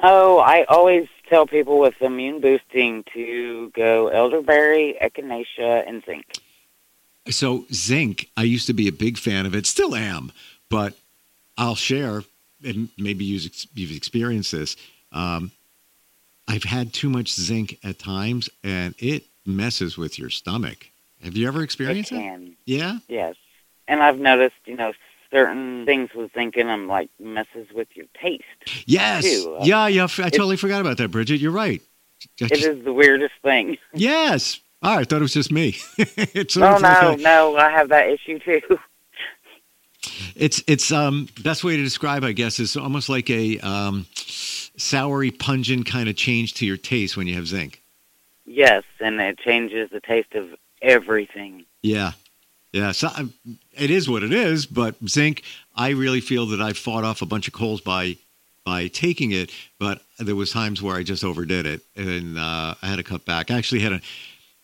Oh, 0.00 0.38
I 0.38 0.64
always 0.64 1.08
tell 1.28 1.46
people 1.46 1.78
with 1.78 1.94
immune 2.02 2.40
boosting 2.40 3.04
to 3.14 3.70
go 3.74 4.08
elderberry, 4.08 4.96
echinacea, 5.00 5.88
and 5.88 6.04
zinc. 6.04 6.24
So 7.30 7.64
zinc, 7.72 8.28
I 8.36 8.42
used 8.42 8.66
to 8.66 8.72
be 8.74 8.88
a 8.88 8.92
big 8.92 9.16
fan 9.16 9.46
of 9.46 9.54
it, 9.54 9.64
still 9.66 9.94
am, 9.94 10.32
but 10.68 10.94
I'll 11.58 11.74
share, 11.74 12.22
and 12.64 12.88
maybe 12.98 13.24
you've, 13.24 13.48
you've 13.74 13.96
experienced 13.96 14.52
this. 14.52 14.76
Um, 15.12 15.52
I've 16.48 16.64
had 16.64 16.92
too 16.92 17.08
much 17.08 17.32
zinc 17.32 17.78
at 17.82 17.98
times, 17.98 18.48
and 18.62 18.94
it 18.98 19.24
messes 19.44 19.96
with 19.96 20.18
your 20.18 20.30
stomach. 20.30 20.90
Have 21.22 21.36
you 21.36 21.48
ever 21.48 21.62
experienced 21.62 22.12
it? 22.12 22.18
It. 22.18 22.52
Yeah. 22.66 22.98
Yes, 23.08 23.36
and 23.88 24.02
I've 24.02 24.18
noticed, 24.18 24.56
you 24.64 24.76
know, 24.76 24.92
certain 25.30 25.84
things 25.86 26.10
with 26.14 26.32
zinc 26.34 26.56
in 26.56 26.66
them 26.66 26.88
like 26.88 27.10
messes 27.18 27.68
with 27.74 27.88
your 27.94 28.06
taste. 28.20 28.44
Yes. 28.86 29.24
Too. 29.24 29.56
Yeah, 29.62 29.86
yeah. 29.88 30.04
I 30.18 30.30
totally 30.30 30.56
forgot 30.56 30.80
about 30.80 30.98
that, 30.98 31.10
Bridget. 31.10 31.40
You're 31.40 31.52
right. 31.52 31.82
It 32.38 32.52
is 32.52 32.84
the 32.84 32.92
weirdest 32.92 33.34
thing. 33.42 33.76
Yes. 33.92 34.60
Oh, 34.82 34.94
I 34.94 35.04
thought 35.04 35.18
it 35.18 35.22
was 35.22 35.34
just 35.34 35.50
me. 35.50 35.76
it's 35.98 36.56
no, 36.56 36.78
no, 36.78 37.14
no. 37.16 37.56
I 37.56 37.70
have 37.70 37.88
that 37.88 38.08
issue 38.08 38.38
too. 38.38 38.60
It's 40.34 40.62
it's 40.66 40.92
um 40.92 41.28
best 41.42 41.64
way 41.64 41.76
to 41.76 41.82
describe, 41.82 42.24
I 42.24 42.32
guess, 42.32 42.58
is 42.58 42.76
almost 42.76 43.08
like 43.08 43.30
a 43.30 43.58
um, 43.60 44.06
soury, 44.76 45.36
pungent 45.36 45.86
kind 45.86 46.08
of 46.08 46.16
change 46.16 46.54
to 46.54 46.66
your 46.66 46.76
taste 46.76 47.16
when 47.16 47.26
you 47.26 47.34
have 47.34 47.46
zinc. 47.46 47.82
Yes, 48.44 48.84
and 49.00 49.20
it 49.20 49.38
changes 49.38 49.90
the 49.90 50.00
taste 50.00 50.34
of 50.34 50.48
everything. 50.80 51.64
Yeah, 51.82 52.12
yeah. 52.72 52.92
So 52.92 53.08
um, 53.16 53.34
it 53.72 53.90
is 53.90 54.08
what 54.08 54.22
it 54.22 54.32
is. 54.32 54.66
But 54.66 54.94
zinc, 55.08 55.42
I 55.74 55.90
really 55.90 56.20
feel 56.20 56.46
that 56.46 56.60
I 56.60 56.72
fought 56.72 57.04
off 57.04 57.22
a 57.22 57.26
bunch 57.26 57.48
of 57.48 57.54
colds 57.54 57.80
by 57.80 58.16
by 58.64 58.88
taking 58.88 59.30
it, 59.30 59.52
but 59.78 60.02
there 60.18 60.34
was 60.34 60.50
times 60.50 60.82
where 60.82 60.96
I 60.96 61.04
just 61.04 61.22
overdid 61.22 61.66
it, 61.66 61.82
and 61.94 62.36
uh, 62.36 62.74
I 62.82 62.86
had 62.86 62.96
to 62.96 63.04
cut 63.04 63.24
back. 63.24 63.50
I 63.50 63.56
actually 63.56 63.80
had 63.80 63.92
a 63.92 64.00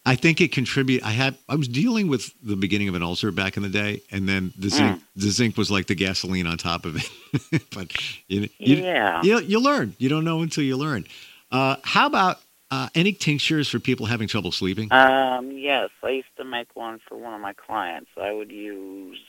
I 0.05 0.17
think 0.17 0.41
it 0.41 0.51
contribute. 0.51 1.05
I 1.05 1.11
had 1.11 1.37
I 1.49 1.55
was 1.55 1.69
dealing 1.69 2.09
with 2.09 2.33
the 2.43 2.57
beginning 2.57 2.89
of 2.89 2.95
an 2.95 3.03
ulcer 3.03 3.31
back 3.31 3.57
in 3.57 3.63
the 3.63 3.69
day, 3.69 4.03
and 4.11 4.29
then 4.29 4.53
the 4.59 4.69
zinc 4.69 4.99
mm. 4.99 5.03
the 5.15 5.31
zinc 5.31 5.57
was 5.57 5.71
like 5.71 5.87
the 5.87 5.95
gasoline 5.95 6.47
on 6.47 6.59
top 6.59 6.85
of 6.85 6.97
it. 6.97 7.63
but 7.75 7.93
you, 8.27 8.49
you, 8.59 8.77
yeah, 8.77 9.23
you 9.23 9.39
you 9.41 9.61
learn. 9.61 9.95
You 9.99 10.09
don't 10.09 10.25
know 10.25 10.43
until 10.43 10.65
you 10.65 10.77
learn. 10.77 11.05
Uh, 11.53 11.77
how 11.85 12.07
about 12.07 12.41
uh, 12.73 12.89
any 12.95 13.13
tinctures 13.13 13.69
for 13.69 13.79
people 13.79 14.07
having 14.07 14.27
trouble 14.27 14.51
sleeping? 14.51 14.91
Um, 14.93 15.53
yes, 15.53 15.91
I 16.03 16.11
used 16.11 16.37
to 16.39 16.45
make 16.45 16.75
one 16.75 16.99
for 17.07 17.17
one 17.17 17.35
of 17.35 17.41
my 17.41 17.53
clients. 17.53 18.11
I 18.21 18.33
would 18.33 18.51
use 18.51 19.21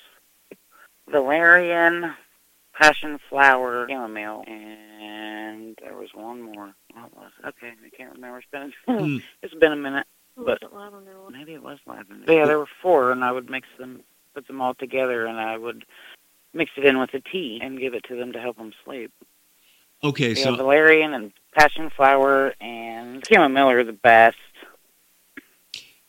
valerian, 1.08 2.13
passion 2.74 3.20
flower, 3.30 3.86
chamomile, 3.88 4.44
and 4.48 5.77
there 5.84 5.96
was 5.96 6.10
one 6.15 6.42
more. 6.42 6.74
What 6.94 7.15
was 7.15 7.32
it? 7.44 7.48
Okay, 7.50 7.74
I 7.86 7.96
can't 7.96 8.15
remember. 8.15 8.39
It's 8.39 8.48
been 8.51 8.74
mm. 8.88 9.24
it's 9.44 9.53
been 9.53 9.72
a 9.72 9.75
minute. 9.75 10.08
But 10.35 10.59
maybe 11.31 11.53
it 11.53 11.61
was 11.61 11.79
lavender. 11.85 12.31
Yeah, 12.31 12.45
there 12.45 12.57
were 12.57 12.69
four, 12.81 13.11
and 13.11 13.23
I 13.23 13.31
would 13.31 13.49
mix 13.49 13.67
them, 13.77 14.01
put 14.33 14.47
them 14.47 14.61
all 14.61 14.73
together, 14.73 15.25
and 15.25 15.39
I 15.39 15.57
would 15.57 15.85
mix 16.53 16.71
it 16.77 16.85
in 16.85 16.99
with 16.99 17.13
a 17.13 17.19
tea 17.19 17.59
and 17.61 17.79
give 17.79 17.93
it 17.93 18.03
to 18.05 18.15
them 18.15 18.33
to 18.33 18.39
help 18.39 18.57
them 18.57 18.73
sleep. 18.83 19.11
Okay, 20.03 20.33
yeah, 20.33 20.43
so 20.43 20.55
valerian 20.55 21.13
and 21.13 21.31
passion 21.53 21.89
flower 21.89 22.53
and 22.59 23.25
chamomile 23.27 23.69
are 23.69 23.83
the 23.83 23.93
best. 23.93 24.37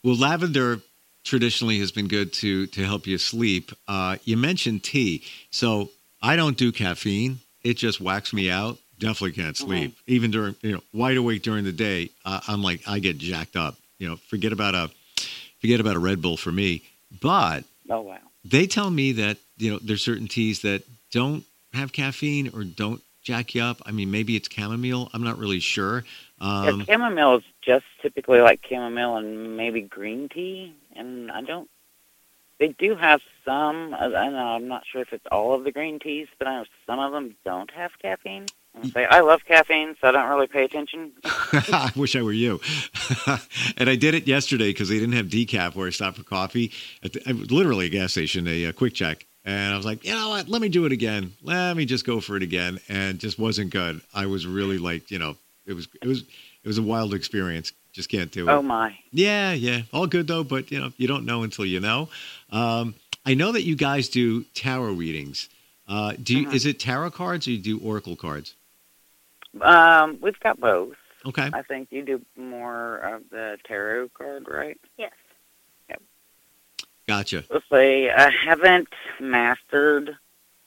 Well, 0.03 0.17
lavender 0.17 0.81
traditionally 1.23 1.79
has 1.79 1.91
been 1.91 2.07
good 2.07 2.33
to 2.33 2.67
to 2.67 2.83
help 2.83 3.07
you 3.07 3.17
sleep. 3.17 3.71
Uh, 3.87 4.17
you 4.23 4.37
mentioned 4.37 4.83
tea, 4.83 5.23
so 5.49 5.91
I 6.21 6.35
don't 6.35 6.57
do 6.57 6.71
caffeine. 6.71 7.39
It 7.63 7.75
just 7.75 8.01
whacks 8.01 8.33
me 8.33 8.49
out. 8.49 8.77
Definitely 8.99 9.33
can't 9.33 9.57
sleep, 9.57 9.91
mm-hmm. 9.91 10.13
even 10.13 10.31
during 10.31 10.55
you 10.61 10.73
know 10.73 10.81
wide 10.93 11.17
awake 11.17 11.41
during 11.41 11.63
the 11.63 11.71
day. 11.71 12.09
Uh, 12.25 12.41
I'm 12.47 12.61
like 12.61 12.81
I 12.87 12.99
get 12.99 13.17
jacked 13.17 13.55
up 13.55 13.77
you 13.99 14.07
know, 14.07 14.15
forget 14.15 14.51
about 14.51 14.75
a 14.75 14.89
forget 15.61 15.79
about 15.79 15.95
a 15.95 15.99
Red 15.99 16.21
Bull 16.21 16.37
for 16.37 16.51
me. 16.51 16.83
But 17.21 17.63
oh 17.89 18.01
wow, 18.01 18.19
they 18.43 18.67
tell 18.67 18.89
me 18.89 19.13
that 19.13 19.37
you 19.57 19.71
know 19.71 19.79
there's 19.81 20.03
certain 20.03 20.27
teas 20.27 20.61
that 20.61 20.83
don't 21.11 21.43
have 21.73 21.91
caffeine 21.91 22.49
or 22.53 22.63
don't 22.63 23.01
jack 23.23 23.55
you 23.55 23.61
up. 23.61 23.81
I 23.85 23.91
mean, 23.91 24.11
maybe 24.11 24.35
it's 24.35 24.47
chamomile. 24.49 25.09
I'm 25.13 25.23
not 25.23 25.37
really 25.37 25.59
sure. 25.59 26.03
Um, 26.39 26.79
yeah, 26.79 26.85
chamomile 26.85 27.37
is 27.37 27.43
just 27.61 27.85
typically 28.01 28.41
like 28.41 28.65
chamomile 28.67 29.17
and 29.17 29.57
maybe 29.57 29.81
green 29.81 30.29
tea, 30.29 30.75
and 30.95 31.31
I 31.31 31.41
don't. 31.41 31.69
They 32.57 32.69
do 32.69 32.95
have 32.95 33.21
some. 33.43 33.93
I 33.93 34.07
know 34.07 34.55
I'm 34.55 34.69
not 34.69 34.83
sure 34.89 35.01
if 35.01 35.11
it's 35.11 35.25
all 35.29 35.53
of 35.53 35.65
the 35.65 35.71
green 35.71 35.99
teas, 35.99 36.27
but 36.37 36.47
I 36.47 36.59
know 36.59 36.65
some 36.85 36.99
of 36.99 37.11
them 37.11 37.35
don't 37.43 37.69
have 37.71 37.91
caffeine. 37.99 38.45
Say, 38.93 39.05
I 39.05 39.21
love 39.21 39.45
caffeine, 39.45 39.95
so 39.99 40.09
I 40.09 40.11
don't 40.11 40.29
really 40.29 40.47
pay 40.47 40.63
attention. 40.63 41.11
I 41.23 41.91
wish 41.95 42.15
I 42.15 42.21
were 42.21 42.33
you. 42.33 42.59
and 43.77 43.89
I 43.89 43.95
did 43.95 44.13
it 44.13 44.27
yesterday 44.27 44.69
because 44.69 44.89
they 44.89 44.99
didn't 44.99 45.15
have 45.15 45.27
decaf 45.27 45.75
where 45.75 45.87
I 45.87 45.91
stopped 45.91 46.17
for 46.17 46.23
coffee. 46.23 46.71
At 47.03 47.13
the, 47.13 47.33
literally 47.33 47.87
a 47.87 47.89
gas 47.89 48.11
station, 48.11 48.47
a, 48.47 48.65
a 48.65 48.73
QuickChek. 48.73 49.23
And 49.45 49.73
I 49.73 49.77
was 49.77 49.85
like, 49.85 50.03
you 50.03 50.13
know 50.13 50.29
what? 50.29 50.49
Let 50.49 50.61
me 50.61 50.69
do 50.69 50.85
it 50.85 50.91
again. 50.91 51.33
Let 51.43 51.77
me 51.77 51.85
just 51.85 52.05
go 52.05 52.19
for 52.19 52.35
it 52.35 52.43
again. 52.43 52.79
And 52.89 53.19
just 53.19 53.37
wasn't 53.37 53.71
good. 53.71 54.01
I 54.13 54.25
was 54.25 54.47
really 54.47 54.79
like, 54.79 55.11
you 55.11 55.19
know, 55.19 55.37
it 55.65 55.73
was 55.73 55.87
it 56.01 56.07
was 56.07 56.21
it 56.21 56.67
was 56.67 56.77
a 56.77 56.83
wild 56.83 57.13
experience. 57.13 57.71
Just 57.93 58.09
can't 58.09 58.31
do 58.31 58.49
it. 58.49 58.51
Oh 58.51 58.61
my. 58.61 58.97
Yeah, 59.11 59.53
yeah. 59.53 59.83
All 59.93 60.07
good 60.07 60.27
though, 60.27 60.43
but 60.43 60.71
you 60.71 60.79
know, 60.79 60.91
you 60.97 61.07
don't 61.07 61.25
know 61.25 61.43
until 61.43 61.65
you 61.65 61.79
know. 61.79 62.09
Um, 62.49 62.95
I 63.25 63.35
know 63.35 63.51
that 63.51 63.63
you 63.63 63.75
guys 63.75 64.09
do 64.09 64.43
tarot 64.53 64.93
readings. 64.93 65.47
Uh, 65.87 66.13
do 66.21 66.37
you, 66.37 66.45
mm-hmm. 66.45 66.55
is 66.55 66.65
it 66.65 66.79
tarot 66.79 67.11
cards 67.11 67.47
or 67.47 67.51
you 67.51 67.59
do 67.59 67.79
oracle 67.79 68.15
cards? 68.15 68.55
Um, 69.61 70.17
we've 70.21 70.39
got 70.39 70.59
both. 70.59 70.95
Okay. 71.25 71.49
I 71.51 71.61
think 71.63 71.87
you 71.91 72.03
do 72.03 72.21
more 72.37 72.97
of 72.97 73.23
the 73.31 73.57
tarot 73.65 74.09
card, 74.09 74.47
right? 74.47 74.79
Yes. 74.97 75.11
Yep. 75.89 76.01
Gotcha. 77.07 77.43
Let's 77.49 77.65
see. 77.71 78.09
I 78.09 78.29
haven't 78.29 78.89
mastered 79.19 80.15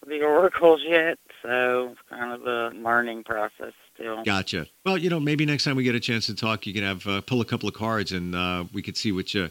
the 0.07 0.23
oracles 0.23 0.81
yet, 0.85 1.19
so 1.43 1.91
it's 1.93 2.01
kind 2.09 2.33
of 2.33 2.47
a 2.47 2.77
learning 2.77 3.25
process 3.25 3.73
still. 3.95 4.25
Gotcha. 4.25 4.67
Well, 4.85 4.99
you 4.99 5.11
know, 5.11 5.21
maybe 5.21 5.47
next 5.47 5.65
time 5.65 5.77
we 5.77 5.85
get 5.85 5.95
a 5.95 6.01
chance 6.01 6.27
to 6.27 6.35
talk, 6.35 6.67
you 6.67 6.75
can 6.75 6.83
have 6.83 7.07
uh, 7.07 7.21
pull 7.21 7.41
a 7.41 7.45
couple 7.45 7.69
of 7.69 7.75
cards, 7.75 8.11
and 8.11 8.35
uh, 8.35 8.65
we 8.73 8.83
could 8.83 8.97
see 8.97 9.13
what 9.13 9.33
you, 9.35 9.51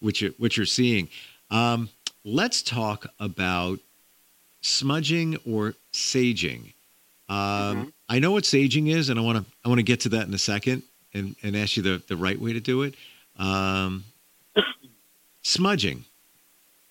what 0.00 0.20
you, 0.20 0.34
what 0.36 0.56
you're 0.56 0.66
seeing. 0.66 1.08
Um, 1.50 1.88
let's 2.24 2.62
talk 2.62 3.06
about 3.18 3.78
smudging 4.60 5.38
or 5.46 5.74
saging. 5.92 6.73
Um, 7.28 7.36
mm-hmm. 7.36 7.88
I 8.08 8.18
know 8.18 8.32
what 8.32 8.44
saging 8.44 8.90
is, 8.90 9.08
and 9.08 9.18
I 9.18 9.22
want 9.22 9.38
to 9.38 9.44
I 9.64 9.68
want 9.68 9.78
to 9.78 9.84
get 9.84 10.00
to 10.00 10.08
that 10.10 10.26
in 10.26 10.34
a 10.34 10.38
second, 10.38 10.82
and 11.12 11.36
and 11.42 11.56
ask 11.56 11.76
you 11.76 11.82
the 11.82 12.02
the 12.08 12.16
right 12.16 12.40
way 12.40 12.52
to 12.52 12.60
do 12.60 12.82
it. 12.82 12.94
Um, 13.38 14.04
smudging. 15.42 16.04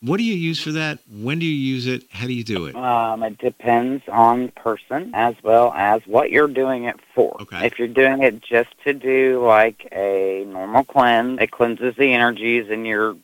What 0.02 0.18
do 0.18 0.24
you 0.24 0.34
use 0.34 0.62
for 0.62 0.74
that? 0.74 1.00
When 1.10 1.40
do 1.40 1.46
you 1.46 1.54
use 1.54 1.88
it? 1.88 2.04
How 2.10 2.28
do 2.28 2.34
you 2.34 2.44
do 2.44 2.66
it? 2.66 2.76
Um, 2.76 3.24
it 3.24 3.38
depends 3.38 4.04
on 4.10 4.50
person 4.50 5.12
as 5.14 5.34
well 5.44 5.72
as 5.78 6.02
what 6.06 6.30
you're 6.30 6.50
doing 6.50 6.84
it 6.84 7.00
for. 7.16 7.38
Okay. 7.44 7.66
If 7.66 7.80
you're 7.80 7.88
doing 7.88 8.22
it 8.22 8.42
just 8.42 8.70
to 8.84 8.94
do 8.94 9.42
like 9.46 9.88
a 9.94 10.44
normal 10.46 10.84
cleanse, 10.84 11.40
it 11.40 11.52
cleanses 11.52 11.96
the 11.96 12.14
energies 12.14 12.70
in 12.70 12.84
your 12.84 13.16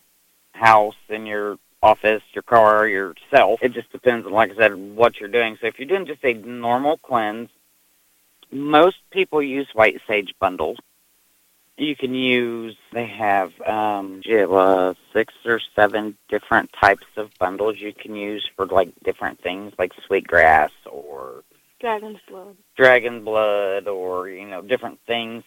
house, 0.54 0.96
in 1.10 1.26
your 1.26 1.60
office, 1.82 2.24
your 2.34 2.44
car, 2.44 2.88
yourself. 2.88 3.60
It 3.62 3.74
just 3.74 3.92
depends 3.92 4.26
on, 4.26 4.34
like 4.34 4.52
I 4.52 4.56
said, 4.56 4.76
what 4.76 5.20
you're 5.20 5.30
doing. 5.30 5.58
So 5.62 5.68
if 5.68 5.80
you're 5.80 5.88
doing 5.88 6.06
just 6.06 6.24
a 6.24 6.34
normal 6.34 6.98
cleanse, 6.98 7.50
most 8.52 8.98
people 9.12 9.42
use 9.42 9.68
white 9.74 10.02
sage 10.08 10.34
bundles. 10.40 10.78
You 11.78 11.96
can 11.96 12.14
use, 12.14 12.76
they 12.92 13.06
have 13.06 13.54
um, 13.62 14.22
six 15.14 15.34
or 15.46 15.62
seven 15.76 16.18
different 16.28 16.72
types 16.74 17.06
of 17.16 17.30
bundles 17.40 17.80
you 17.80 17.94
can 17.94 18.16
use 18.16 18.46
for 18.58 18.66
like 18.66 18.92
different 19.06 19.42
things 19.42 19.74
like 19.80 19.94
sweetgrass 20.06 20.72
or 20.86 21.44
dragon's 21.80 22.20
blood. 22.28 22.58
Dragon 22.76 23.24
blood 23.24 23.88
or, 23.88 24.28
you 24.28 24.46
know, 24.46 24.62
different 24.62 25.00
things. 25.08 25.44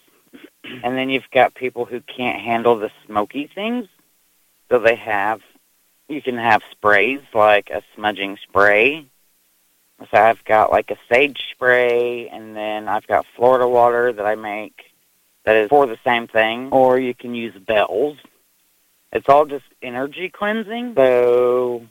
and 0.65 0.97
then 0.97 1.11
you've 1.11 1.31
got 1.33 1.55
people 1.55 1.85
who 1.85 2.01
can't 2.01 2.41
handle 2.41 2.79
the 2.79 2.91
smoky 3.07 3.51
things. 3.55 3.87
So 4.71 4.79
they 4.79 4.97
have 4.97 5.43
you 6.13 6.23
can 6.23 6.37
have 6.37 6.63
sprays 6.71 7.21
like 7.35 7.71
a 7.71 7.83
smudging 7.95 8.37
spray. 8.43 9.07
So 10.11 10.19
I've 10.19 10.45
got 10.45 10.71
like 10.71 10.91
a 10.91 10.97
sage 11.11 11.43
spray, 11.53 12.29
and 12.29 12.57
then 12.57 12.89
I've 12.89 13.07
got 13.07 13.27
Florida 13.37 13.69
water 13.69 14.13
that 14.13 14.27
I 14.27 14.35
make 14.35 14.93
that 15.45 15.57
is 15.57 15.69
for 15.69 15.87
the 15.87 15.99
same 16.05 16.27
thing. 16.29 16.69
Or 16.71 16.99
you 16.99 17.15
can 17.15 17.35
use 17.35 17.55
bells. 17.55 18.19
It's 19.13 19.29
all 19.29 19.47
just 19.47 19.65
energy 19.83 20.29
cleansing. 20.29 20.95
So 20.97 21.87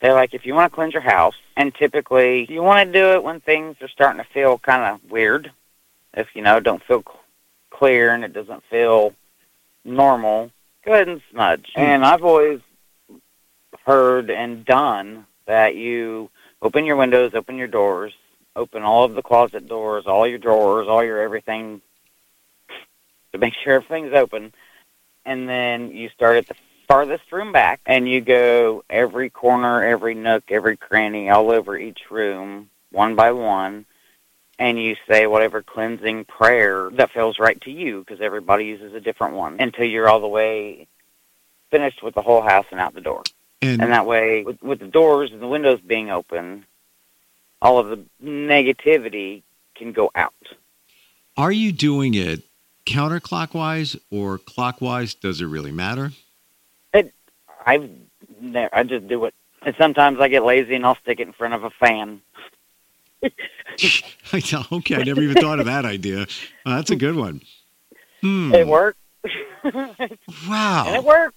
they're 0.00 0.14
like, 0.14 0.34
if 0.34 0.46
you 0.46 0.54
want 0.54 0.72
to 0.72 0.74
cleanse 0.74 0.92
your 0.92 1.02
house, 1.02 1.36
and 1.56 1.74
typically 1.74 2.46
you 2.50 2.62
want 2.62 2.86
to 2.86 2.92
do 2.92 3.12
it 3.12 3.22
when 3.22 3.40
things 3.40 3.76
are 3.80 3.88
starting 3.88 4.22
to 4.22 4.28
feel 4.32 4.58
kind 4.58 4.82
of 4.82 5.10
weird. 5.10 5.52
If 6.14 6.28
you 6.34 6.42
know, 6.42 6.58
don't 6.58 6.82
feel 6.82 7.04
clear 7.70 8.12
and 8.12 8.24
it 8.24 8.32
doesn't 8.32 8.64
feel 8.68 9.14
normal, 9.84 10.50
go 10.84 10.92
ahead 10.92 11.08
and 11.08 11.22
smudge. 11.30 11.70
Mm. 11.76 11.82
And 11.82 12.04
I've 12.04 12.24
always 12.24 12.60
heard 13.90 14.30
and 14.30 14.64
done 14.64 15.26
that 15.46 15.74
you 15.74 16.30
open 16.62 16.84
your 16.84 16.94
windows, 16.94 17.32
open 17.34 17.56
your 17.56 17.66
doors, 17.66 18.12
open 18.54 18.84
all 18.84 19.02
of 19.02 19.14
the 19.14 19.22
closet 19.22 19.66
doors, 19.66 20.06
all 20.06 20.28
your 20.28 20.38
drawers, 20.38 20.86
all 20.86 21.02
your 21.02 21.20
everything 21.20 21.80
to 23.32 23.38
make 23.38 23.52
sure 23.54 23.74
everything's 23.74 24.14
open. 24.14 24.52
And 25.24 25.48
then 25.48 25.90
you 25.90 26.08
start 26.10 26.36
at 26.36 26.46
the 26.46 26.54
farthest 26.86 27.32
room 27.32 27.50
back 27.50 27.80
and 27.84 28.08
you 28.08 28.20
go 28.20 28.84
every 28.88 29.28
corner, 29.28 29.82
every 29.82 30.14
nook, 30.14 30.44
every 30.50 30.76
cranny, 30.76 31.28
all 31.28 31.50
over 31.50 31.76
each 31.76 32.12
room, 32.12 32.70
one 32.92 33.16
by 33.16 33.32
one. 33.32 33.86
And 34.56 34.80
you 34.80 34.94
say 35.08 35.26
whatever 35.26 35.62
cleansing 35.62 36.26
prayer 36.26 36.90
that 36.92 37.10
feels 37.10 37.40
right 37.40 37.60
to 37.62 37.72
you 37.72 38.04
because 38.04 38.20
everybody 38.20 38.66
uses 38.66 38.94
a 38.94 39.00
different 39.00 39.34
one 39.34 39.56
until 39.58 39.86
you're 39.86 40.08
all 40.08 40.20
the 40.20 40.28
way 40.28 40.86
finished 41.72 42.04
with 42.04 42.14
the 42.14 42.22
whole 42.22 42.42
house 42.42 42.66
and 42.70 42.78
out 42.78 42.94
the 42.94 43.00
door. 43.00 43.24
And, 43.62 43.82
And 43.82 43.92
that 43.92 44.06
way, 44.06 44.42
with, 44.42 44.62
with 44.62 44.78
the 44.78 44.86
doors 44.86 45.32
and 45.32 45.40
the 45.42 45.46
windows 45.46 45.80
being 45.86 46.10
open, 46.10 46.64
all 47.60 47.78
of 47.78 47.88
the 47.90 48.04
negativity 48.24 49.42
can 49.74 49.92
go 49.92 50.10
out. 50.14 50.32
are 51.36 51.52
you 51.52 51.72
doing 51.72 52.14
it 52.14 52.42
counterclockwise 52.86 53.98
or 54.10 54.38
clockwise? 54.38 55.14
Does 55.14 55.40
it 55.40 55.46
really 55.46 55.72
matter? 55.72 56.12
I've 57.66 57.90
ne- 58.40 58.70
I 58.72 58.82
just 58.84 59.06
do 59.06 59.26
it, 59.26 59.34
and 59.60 59.74
sometimes 59.78 60.18
I 60.18 60.28
get 60.28 60.42
lazy 60.42 60.74
and 60.74 60.86
I'll 60.86 60.94
stick 60.96 61.20
it 61.20 61.26
in 61.26 61.34
front 61.34 61.52
of 61.52 61.62
a 61.64 61.70
fan. 61.70 62.22
Okay, 64.72 64.94
I 64.96 65.02
never 65.02 65.20
even 65.22 65.36
thought 65.42 65.58
of 65.60 65.66
that 65.66 65.84
idea. 65.84 66.22
Uh, 66.64 66.76
that's 66.76 66.90
a 66.90 66.96
good 66.96 67.16
one. 67.16 67.40
Hmm. 68.22 68.54
It 68.54 68.66
works, 68.66 68.98
and 69.64 70.18
Wow. 70.48 70.94
it 70.94 71.04
works. 71.04 71.34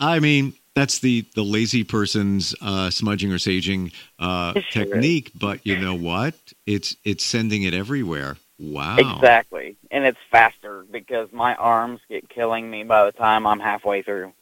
I 0.00 0.18
mean, 0.18 0.54
that's 0.74 1.00
the 1.00 1.26
the 1.34 1.42
lazy 1.42 1.84
person's 1.84 2.54
uh, 2.60 2.90
smudging 2.90 3.32
or 3.32 3.36
saging 3.36 3.92
uh, 4.18 4.54
sure 4.54 4.62
is. 4.62 4.90
technique. 4.90 5.32
But 5.34 5.66
you 5.66 5.78
know 5.78 5.94
what? 5.94 6.34
It's 6.66 6.96
it's 7.04 7.24
sending 7.24 7.62
it 7.62 7.74
everywhere. 7.74 8.36
Wow. 8.58 8.96
Exactly, 8.98 9.76
and 9.90 10.04
it's 10.04 10.18
faster 10.30 10.84
because 10.90 11.32
my 11.32 11.54
arms 11.56 12.00
get 12.08 12.28
killing 12.28 12.70
me 12.70 12.84
by 12.84 13.04
the 13.04 13.12
time 13.12 13.46
I'm 13.46 13.60
halfway 13.60 14.02
through 14.02 14.32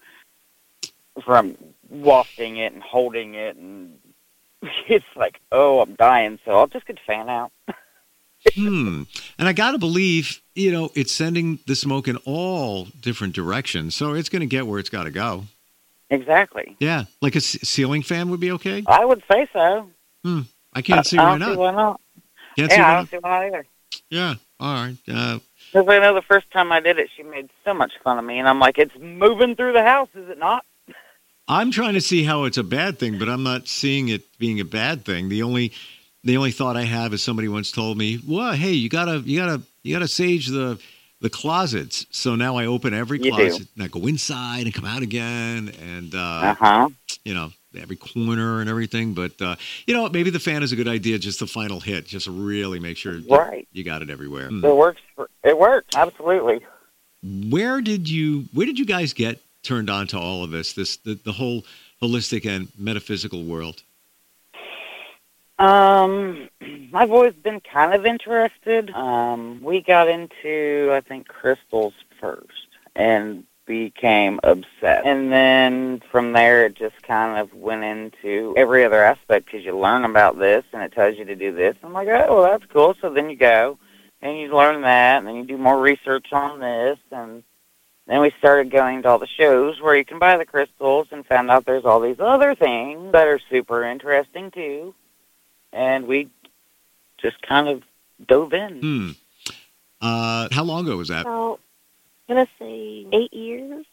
from 1.25 1.57
wafting 1.89 2.57
it 2.57 2.73
and 2.73 2.83
holding 2.83 3.35
it, 3.35 3.57
and 3.57 3.99
it's 4.89 5.05
like, 5.17 5.41
oh, 5.51 5.81
I'm 5.81 5.95
dying. 5.95 6.39
So 6.45 6.53
I'll 6.53 6.67
just 6.67 6.87
get 6.87 6.99
fan 7.07 7.29
out. 7.29 7.53
Hmm. 8.55 9.03
And 9.39 9.49
I 9.49 9.53
got 9.53 9.73
to 9.73 9.79
believe, 9.79 10.41
you 10.55 10.73
know, 10.73 10.91
it's 10.95 11.13
sending 11.13 11.59
the 11.67 11.77
smoke 11.77 12.09
in 12.09 12.17
all 12.25 12.87
different 13.01 13.35
directions, 13.35 13.95
so 13.95 14.15
it's 14.15 14.31
going 14.31 14.41
to 14.41 14.47
get 14.47 14.67
where 14.67 14.79
it's 14.79 14.89
got 14.89 15.05
to 15.05 15.11
go. 15.11 15.45
Exactly. 16.11 16.77
Yeah, 16.81 17.05
like 17.23 17.37
a 17.37 17.41
ceiling 17.41 18.03
fan 18.03 18.31
would 18.31 18.41
be 18.41 18.51
okay. 18.53 18.83
I 18.87 19.05
would 19.05 19.23
say 19.31 19.49
so. 19.53 19.89
Hmm. 20.25 20.41
I 20.73 20.83
can't 20.83 21.07
see 21.07 21.19
I, 21.19 21.25
why 21.25 21.35
I 21.35 21.39
don't 21.39 21.53
see 21.53 21.57
why 21.57 21.71
not. 21.73 22.01
Can't 22.57 22.71
see 22.71 22.77
yeah, 22.77 22.85
I 22.85 22.89
why 22.89 22.95
don't 22.95 23.03
not. 23.03 23.11
see 23.11 23.17
why 23.19 23.31
not 23.31 23.47
either. 23.47 23.67
Yeah. 24.11 24.35
All 24.59 24.75
right. 24.75 24.97
Uh, 25.09 25.39
Because 25.73 25.89
I 25.89 25.99
know 26.01 26.15
the 26.15 26.23
first 26.23 26.51
time 26.51 26.73
I 26.73 26.81
did 26.81 26.99
it, 26.99 27.09
she 27.17 27.23
made 27.23 27.49
so 27.65 27.73
much 27.75 27.93
fun 28.05 28.19
of 28.19 28.25
me, 28.25 28.39
and 28.39 28.49
I'm 28.49 28.59
like, 28.59 28.77
it's 28.79 28.97
moving 28.99 29.57
through 29.57 29.73
the 29.73 29.83
house, 29.85 30.09
is 30.15 30.29
it 30.29 30.39
not? 30.39 30.65
I'm 31.49 31.71
trying 31.71 31.95
to 31.95 32.01
see 32.01 32.23
how 32.23 32.45
it's 32.45 32.59
a 32.59 32.63
bad 32.63 32.99
thing, 32.99 33.19
but 33.19 33.29
I'm 33.29 33.43
not 33.43 33.67
seeing 33.67 34.09
it 34.09 34.23
being 34.39 34.61
a 34.61 34.65
bad 34.65 35.05
thing. 35.05 35.29
The 35.29 35.43
only 35.43 35.73
the 36.23 36.37
only 36.37 36.53
thought 36.53 36.77
I 36.77 36.83
have 36.83 37.13
is 37.15 37.23
somebody 37.25 37.49
once 37.49 37.73
told 37.73 37.99
me, 37.99 38.21
"Well, 38.27 38.53
hey, 38.53 38.73
you 38.73 38.89
gotta 38.89 39.19
you 39.21 39.41
gotta 39.41 39.63
you 39.83 39.93
gotta 39.93 40.07
sage 40.07 40.47
the 40.49 40.79
the 41.21 41.31
closets." 41.31 42.07
So 42.11 42.35
now 42.37 42.57
I 42.57 42.67
open 42.67 42.95
every 42.95 43.19
You 43.19 43.25
do. 43.25 43.37
closet 43.37 43.69
and 43.75 43.85
I 43.85 43.89
go 43.89 44.07
inside 44.07 44.65
and 44.65 44.75
come 44.75 44.85
out 44.85 45.03
again, 45.03 45.73
and 45.81 46.15
uh, 46.15 46.19
Uh 46.19 46.55
huh. 46.55 46.89
you 47.25 47.35
know 47.35 47.53
every 47.77 47.95
corner 47.97 48.61
and 48.61 48.69
everything. 48.69 49.15
But 49.15 49.41
uh, 49.41 49.57
you 49.87 49.95
know, 49.95 50.09
maybe 50.09 50.31
the 50.31 50.41
fan 50.41 50.63
is 50.63 50.73
a 50.73 50.77
good 50.77 50.89
idea. 50.89 51.19
Just 51.19 51.39
the 51.41 51.47
final 51.47 51.79
hit, 51.81 52.07
just 52.07 52.27
really 52.27 52.81
make 52.81 52.97
sure 52.97 53.19
Right. 53.29 53.69
you 53.73 53.85
got 53.85 54.03
it 54.03 54.11
everywhere. 54.11 54.49
Hmm. 54.49 54.65
It 54.65 54.77
works. 54.77 55.01
For, 55.15 55.29
it 55.45 55.57
works 55.59 55.95
absolutely. 55.97 56.61
Where 57.23 57.81
did 57.81 58.09
you 58.09 58.47
where 58.55 58.67
did 58.67 58.79
you 58.79 58.87
guys 58.87 59.13
get 59.13 59.41
turned 59.63 59.91
on 59.91 60.07
to 60.09 60.19
all 60.19 60.43
of 60.43 60.51
this? 60.51 60.73
This 60.73 60.97
the, 60.97 61.15
the 61.15 61.33
whole 61.33 61.65
holistic 62.03 62.47
and 62.49 62.69
metaphysical 62.79 63.45
world. 63.45 63.83
Um, 65.61 66.49
I've 66.95 67.13
always 67.13 67.35
been 67.35 67.61
kind 67.61 67.93
of 67.93 68.07
interested. 68.07 68.91
Um, 68.93 69.61
we 69.63 69.83
got 69.83 70.09
into, 70.09 70.91
I 70.91 71.03
think, 71.03 71.29
crystals 71.29 71.93
first, 72.19 72.67
and 72.97 73.45
became 73.67 74.41
obsessed. 74.43 75.07
And 75.07 75.31
then 75.31 76.03
from 76.11 76.33
there, 76.33 76.65
it 76.65 76.77
just 76.77 77.03
kind 77.03 77.39
of 77.39 77.53
went 77.53 77.85
into 77.85 78.55
every 78.57 78.87
other 78.87 79.05
aspect 79.05 79.45
because 79.45 79.63
you 79.63 79.79
learn 79.79 80.07
about 80.07 80.39
this, 80.39 80.65
and 80.73 80.83
it 80.83 80.93
tells 80.93 81.19
you 81.19 81.27
to 81.27 81.37
do 81.37 81.53
this. 81.53 81.77
I'm 81.83 81.93
like, 81.93 82.09
oh, 82.09 82.41
well, 82.41 82.43
that's 82.43 82.65
cool. 82.73 82.97
So 82.99 83.11
then 83.11 83.29
you 83.29 83.37
go, 83.37 83.79
and 84.23 84.39
you 84.39 84.57
learn 84.57 84.81
that, 84.81 85.19
and 85.19 85.27
then 85.27 85.37
you 85.37 85.45
do 85.45 85.59
more 85.59 85.79
research 85.79 86.33
on 86.33 86.61
this, 86.61 86.99
and 87.13 87.43
then 88.07 88.23
we 88.23 88.33
started 88.39 88.71
going 88.71 89.03
to 89.03 89.09
all 89.11 89.19
the 89.19 89.27
shows 89.27 89.79
where 89.83 89.95
you 89.95 90.07
can 90.07 90.19
buy 90.19 90.39
the 90.39 90.47
crystals, 90.47 91.09
and 91.13 91.27
found 91.27 91.51
out 91.51 91.67
there's 91.67 91.85
all 91.85 92.01
these 92.01 92.19
other 92.19 92.55
things 92.55 93.13
that 93.13 93.29
are 93.29 93.41
super 93.51 93.85
interesting 93.85 94.51
too 94.51 94.95
and 95.73 96.07
we 96.07 96.29
just 97.19 97.41
kind 97.43 97.69
of 97.69 97.83
dove 98.27 98.53
in. 98.53 98.81
Hmm. 98.81 99.11
Uh, 100.01 100.49
how 100.51 100.65
long 100.65 100.87
ago 100.87 100.97
was 100.97 101.09
that? 101.09 101.25
So, 101.25 101.59
I'm 102.29 102.37
gonna 102.37 102.49
say 102.59 103.07
eight 103.13 103.33
years. 103.33 103.85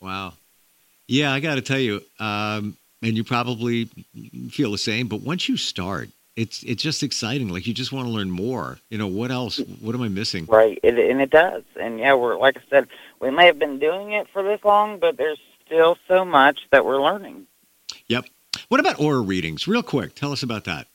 Wow. 0.00 0.34
Yeah, 1.06 1.32
I 1.32 1.40
got 1.40 1.54
to 1.54 1.62
tell 1.62 1.78
you, 1.78 2.02
um, 2.20 2.76
and 3.02 3.16
you 3.16 3.24
probably 3.24 3.86
feel 4.50 4.72
the 4.72 4.78
same. 4.78 5.08
But 5.08 5.22
once 5.22 5.48
you 5.48 5.56
start, 5.56 6.10
it's 6.36 6.62
it's 6.62 6.82
just 6.82 7.02
exciting. 7.02 7.48
Like 7.48 7.66
you 7.66 7.74
just 7.74 7.92
want 7.92 8.06
to 8.06 8.12
learn 8.12 8.30
more. 8.30 8.78
You 8.90 8.98
know, 8.98 9.06
what 9.06 9.30
else? 9.30 9.58
What 9.80 9.94
am 9.94 10.02
I 10.02 10.08
missing? 10.08 10.46
Right, 10.46 10.78
it, 10.82 10.98
and 10.98 11.20
it 11.20 11.30
does. 11.30 11.64
And 11.80 11.98
yeah, 11.98 12.14
we're 12.14 12.36
like 12.36 12.58
I 12.58 12.60
said, 12.68 12.88
we 13.20 13.30
may 13.30 13.46
have 13.46 13.58
been 13.58 13.78
doing 13.78 14.12
it 14.12 14.28
for 14.32 14.42
this 14.42 14.62
long, 14.64 14.98
but 14.98 15.16
there's 15.16 15.40
still 15.66 15.96
so 16.06 16.24
much 16.24 16.60
that 16.70 16.84
we're 16.84 17.02
learning. 17.02 17.46
Yep. 18.06 18.26
What 18.68 18.80
about 18.80 19.00
aura 19.00 19.20
readings? 19.20 19.66
Real 19.66 19.82
quick, 19.82 20.14
tell 20.14 20.32
us 20.32 20.42
about 20.42 20.64
that. 20.64 20.86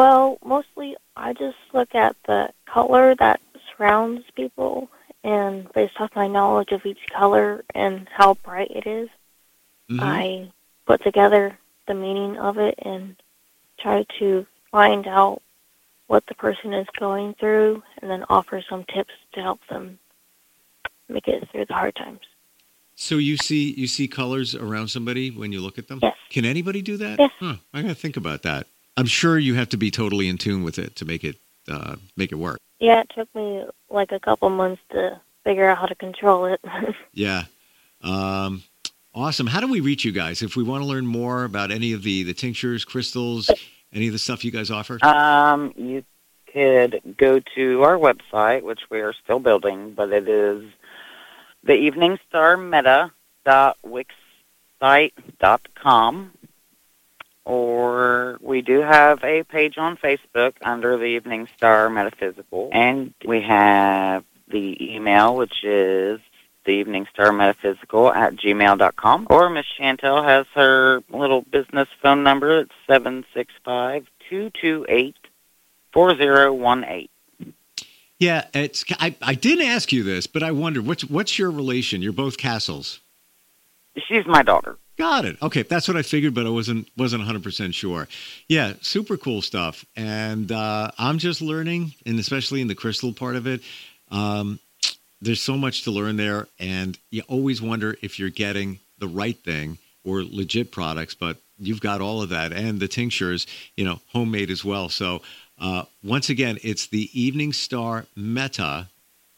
Well, 0.00 0.38
mostly 0.42 0.96
I 1.14 1.34
just 1.34 1.58
look 1.74 1.94
at 1.94 2.16
the 2.26 2.48
color 2.64 3.14
that 3.16 3.38
surrounds 3.68 4.24
people, 4.34 4.88
and 5.22 5.70
based 5.74 6.00
off 6.00 6.16
my 6.16 6.26
knowledge 6.26 6.72
of 6.72 6.86
each 6.86 7.04
color 7.10 7.66
and 7.74 8.08
how 8.08 8.32
bright 8.42 8.70
it 8.70 8.86
is, 8.86 9.10
Mhm. 9.90 10.00
I 10.00 10.52
put 10.86 11.02
together 11.02 11.58
the 11.84 11.92
meaning 11.92 12.38
of 12.38 12.56
it 12.56 12.76
and 12.78 13.14
try 13.76 14.06
to 14.20 14.46
find 14.70 15.06
out 15.06 15.42
what 16.06 16.24
the 16.28 16.34
person 16.34 16.72
is 16.72 16.88
going 16.98 17.34
through, 17.34 17.82
and 18.00 18.10
then 18.10 18.24
offer 18.30 18.62
some 18.62 18.84
tips 18.84 19.12
to 19.32 19.42
help 19.42 19.60
them 19.66 19.98
make 21.10 21.28
it 21.28 21.46
through 21.50 21.66
the 21.66 21.74
hard 21.74 21.94
times. 21.94 22.24
So 22.94 23.18
you 23.18 23.36
see 23.36 23.74
you 23.76 23.86
see 23.86 24.08
colors 24.08 24.54
around 24.54 24.88
somebody 24.88 25.30
when 25.30 25.52
you 25.52 25.60
look 25.60 25.78
at 25.78 25.88
them. 25.88 25.98
Yes. 26.00 26.16
Can 26.30 26.46
anybody 26.46 26.80
do 26.80 26.96
that? 26.96 27.18
Yes. 27.18 27.32
Huh, 27.38 27.56
I 27.74 27.82
got 27.82 27.88
to 27.88 27.94
think 27.94 28.16
about 28.16 28.40
that. 28.44 28.66
I'm 28.96 29.06
sure 29.06 29.38
you 29.38 29.54
have 29.54 29.68
to 29.70 29.76
be 29.76 29.90
totally 29.90 30.28
in 30.28 30.38
tune 30.38 30.62
with 30.62 30.78
it 30.78 30.96
to 30.96 31.04
make 31.04 31.24
it 31.24 31.36
uh, 31.68 31.96
make 32.16 32.32
it 32.32 32.36
work. 32.36 32.58
Yeah, 32.78 33.00
it 33.00 33.10
took 33.14 33.32
me 33.34 33.64
like 33.90 34.12
a 34.12 34.20
couple 34.20 34.50
months 34.50 34.82
to 34.90 35.20
figure 35.44 35.68
out 35.68 35.78
how 35.78 35.86
to 35.86 35.94
control 35.94 36.46
it. 36.46 36.60
Yeah. 37.12 37.44
Um, 38.02 38.62
awesome. 39.14 39.46
How 39.46 39.60
do 39.60 39.66
we 39.70 39.80
reach 39.80 40.04
you 40.04 40.12
guys 40.12 40.42
if 40.42 40.56
we 40.56 40.62
want 40.62 40.82
to 40.82 40.86
learn 40.86 41.06
more 41.06 41.44
about 41.44 41.70
any 41.70 41.92
of 41.92 42.02
the 42.02 42.22
the 42.22 42.32
tinctures, 42.32 42.84
crystals, 42.84 43.50
any 43.92 44.06
of 44.06 44.12
the 44.12 44.18
stuff 44.18 44.44
you 44.44 44.50
guys 44.50 44.70
offer? 44.70 44.98
Um, 45.04 45.74
you 45.76 46.04
could 46.52 47.00
go 47.18 47.40
to 47.56 47.82
our 47.82 47.96
website, 47.96 48.62
which 48.62 48.80
we 48.90 49.00
are 49.00 49.12
still 49.12 49.38
building, 49.38 49.92
but 49.92 50.12
it 50.12 50.28
is 50.28 50.64
the 51.64 51.74
Evening 51.74 52.18
Star 52.28 52.56
Meta 52.56 53.10
dot 53.44 53.76
dot 55.40 55.68
com 55.74 56.32
or 57.50 58.38
we 58.40 58.62
do 58.62 58.80
have 58.80 59.24
a 59.24 59.42
page 59.42 59.76
on 59.76 59.96
Facebook 59.96 60.52
under 60.62 60.96
the 60.96 61.04
Evening 61.04 61.48
Star 61.56 61.90
Metaphysical, 61.90 62.70
and 62.72 63.12
we 63.26 63.40
have 63.42 64.24
the 64.46 64.94
email, 64.94 65.34
which 65.34 65.64
is 65.64 66.20
the 66.64 66.70
Evening 66.70 67.08
Star 67.12 67.32
Metaphysical 67.32 68.12
at 68.12 68.36
gmail.com. 68.36 69.26
Or 69.30 69.50
Miss 69.50 69.66
Chantel 69.76 70.24
has 70.24 70.46
her 70.54 71.02
little 71.10 71.42
business 71.42 71.88
phone 72.00 72.22
number. 72.22 72.60
It's 72.60 72.72
seven 72.86 73.24
six 73.34 73.52
five 73.64 74.06
two 74.28 74.50
two 74.50 74.86
eight 74.88 75.16
four 75.92 76.16
zero 76.16 76.52
one 76.52 76.84
eight. 76.84 77.10
Yeah, 78.20 78.46
it's. 78.54 78.84
I, 79.00 79.16
I 79.22 79.34
didn't 79.34 79.66
ask 79.66 79.90
you 79.90 80.04
this, 80.04 80.28
but 80.28 80.44
I 80.44 80.52
wondered 80.52 80.86
what's 80.86 81.04
what's 81.04 81.36
your 81.36 81.50
relation? 81.50 82.00
You're 82.00 82.12
both 82.12 82.38
castles. 82.38 83.00
She's 84.08 84.26
my 84.26 84.42
daughter. 84.42 84.76
Got 84.96 85.24
it. 85.24 85.42
Okay, 85.42 85.62
that's 85.62 85.88
what 85.88 85.96
I 85.96 86.02
figured, 86.02 86.34
but 86.34 86.46
I 86.46 86.50
wasn't 86.50 86.88
wasn't 86.96 87.20
100 87.20 87.42
percent 87.42 87.74
sure. 87.74 88.08
Yeah, 88.48 88.74
super 88.82 89.16
cool 89.16 89.42
stuff, 89.42 89.84
and 89.96 90.52
uh, 90.52 90.90
I'm 90.98 91.18
just 91.18 91.40
learning, 91.40 91.94
and 92.04 92.18
especially 92.18 92.60
in 92.60 92.68
the 92.68 92.74
crystal 92.74 93.12
part 93.12 93.36
of 93.36 93.46
it. 93.46 93.62
Um, 94.10 94.58
there's 95.22 95.42
so 95.42 95.56
much 95.56 95.84
to 95.84 95.90
learn 95.90 96.16
there, 96.16 96.48
and 96.58 96.98
you 97.10 97.22
always 97.28 97.62
wonder 97.62 97.96
if 98.02 98.18
you're 98.18 98.30
getting 98.30 98.78
the 98.98 99.08
right 99.08 99.36
thing 99.36 99.78
or 100.04 100.22
legit 100.22 100.70
products. 100.70 101.14
But 101.14 101.36
you've 101.58 101.80
got 101.80 102.00
all 102.00 102.22
of 102.22 102.30
that, 102.30 102.52
and 102.52 102.80
the 102.80 102.88
tinctures, 102.88 103.46
you 103.76 103.84
know, 103.84 104.00
homemade 104.12 104.50
as 104.50 104.64
well. 104.64 104.88
So 104.88 105.22
uh, 105.58 105.84
once 106.02 106.30
again, 106.30 106.58
it's 106.62 106.86
the 106.86 107.08
Evening 107.18 107.52
Star 107.52 108.06
Meta 108.16 108.88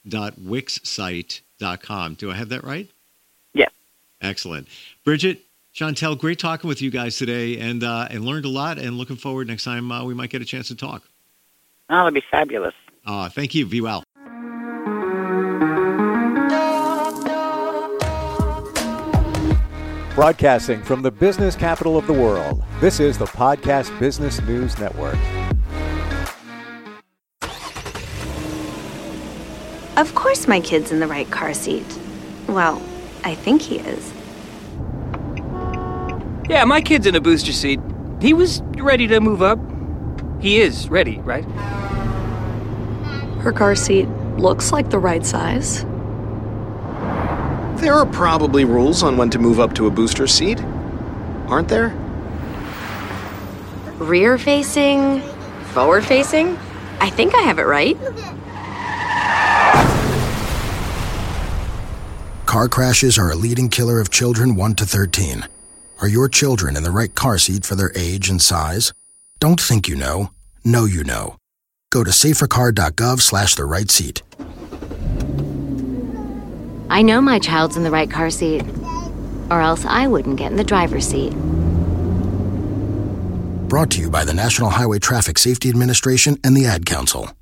www.wixsite.com. 0.09 2.14
Do 2.14 2.31
I 2.31 2.35
have 2.35 2.51
that 2.51 2.64
right? 2.64 2.88
Yes. 4.23 4.31
Excellent. 4.31 4.69
Bridget, 5.05 5.43
Chantel, 5.75 6.19
great 6.19 6.39
talking 6.39 6.69
with 6.69 6.83
you 6.83 6.91
guys 6.91 7.17
today 7.17 7.59
and 7.59 7.83
uh, 7.83 8.09
and 8.11 8.25
learned 8.25 8.45
a 8.45 8.49
lot 8.49 8.79
and 8.79 8.97
looking 8.99 9.17
forward 9.17 9.49
next 9.49 9.65
time 9.65 9.91
uh, 9.91 10.05
we 10.05 10.15
might 10.15 10.31
get 10.31 10.43
a 10.43 10.45
chance 10.45 10.69
to 10.69 10.77
talk. 10.77 11.03
Oh, 11.91 12.05
that'd 12.05 12.15
be 12.15 12.23
fabulous. 12.31 12.75
Uh, 13.05 13.29
thank 13.29 13.55
you. 13.55 13.67
Be 13.67 13.81
well. 13.81 14.05
Broadcasting 20.15 20.83
from 20.83 21.01
the 21.01 21.11
business 21.11 21.57
capital 21.57 21.97
of 21.97 22.07
the 22.07 22.13
world, 22.13 22.63
this 22.81 23.01
is 23.01 23.17
the 23.17 23.25
Podcast 23.25 23.99
Business 23.99 24.43
News 24.43 24.79
Network. 24.79 25.17
Of 29.97 30.15
course, 30.15 30.47
my 30.47 30.61
kid's 30.61 30.93
in 30.93 31.01
the 31.01 31.07
right 31.07 31.31
car 31.31 31.55
seat. 31.55 31.87
Well, 32.47 32.83
I 33.25 33.35
think 33.35 33.63
he 33.63 33.79
is. 33.79 34.13
Yeah, 36.49 36.65
my 36.65 36.81
kid's 36.81 37.07
in 37.07 37.15
a 37.15 37.21
booster 37.21 37.53
seat. 37.53 37.81
He 38.21 38.35
was 38.35 38.63
ready 38.79 39.07
to 39.07 39.21
move 39.21 39.43
up. 39.43 39.59
He 40.41 40.61
is 40.61 40.89
ready, 40.89 41.19
right? 41.21 41.45
Her 43.41 43.53
car 43.53 43.75
seat 43.75 44.09
looks 44.39 44.73
like 44.73 44.91
the 44.91 44.99
right 44.99 45.25
size. 45.25 45.85
There 47.81 47.95
are 47.95 48.07
probably 48.07 48.65
rules 48.65 49.03
on 49.03 49.17
when 49.17 49.31
to 49.31 49.39
move 49.39 49.59
up 49.59 49.75
to 49.75 49.87
a 49.87 49.91
booster 49.91 50.27
seat, 50.27 50.61
aren't 51.49 51.69
there? 51.69 51.89
Rear 53.99 54.39
facing, 54.39 55.21
forward 55.73 56.05
facing. 56.05 56.57
I 57.01 57.11
think 57.11 57.35
I 57.35 57.43
have 57.43 57.59
it 57.59 57.65
right. 57.65 57.97
Car 62.53 62.69
crashes 62.69 63.17
are 63.17 63.31
a 63.31 63.35
leading 63.35 63.71
killer 63.71 63.99
of 63.99 64.11
children 64.11 64.55
1 64.57 64.75
to 64.75 64.85
13. 64.85 65.49
Are 66.03 66.07
your 66.07 66.29
children 66.29 66.77
in 66.77 66.83
the 66.83 66.91
right 66.91 67.15
car 67.15 67.38
seat 67.38 67.65
for 67.65 67.77
their 67.77 67.91
age 67.97 68.29
and 68.29 68.43
size? 68.43 68.93
Don't 69.41 69.59
think 69.59 69.88
you 69.88 69.97
know. 69.97 70.33
Know 70.62 70.85
you 70.85 71.03
know. 71.03 71.37
Go 71.88 72.05
to 72.05 72.11
safercar.gov 72.11 73.21
slash 73.23 73.55
the 73.55 73.65
right 73.65 73.91
seat. 73.91 74.21
I 76.91 77.01
know 77.01 77.23
my 77.23 77.38
child's 77.38 77.79
in 77.79 77.85
the 77.85 77.91
right 77.91 78.11
car 78.11 78.29
seat, 78.29 78.65
or 79.51 79.62
else 79.62 79.87
I 79.87 80.07
wouldn't 80.07 80.37
get 80.37 80.51
in 80.51 80.59
the 80.59 80.62
driver's 80.62 81.09
seat. 81.09 81.33
Brought 83.71 83.93
to 83.93 84.01
you 84.03 84.11
by 84.11 84.27
the 84.27 84.35
National 84.35 84.69
Highway 84.69 84.99
Traffic 84.99 85.38
Safety 85.38 85.71
Administration 85.71 86.37
and 86.45 86.55
the 86.55 86.67
Ad 86.67 86.85
Council. 86.85 87.35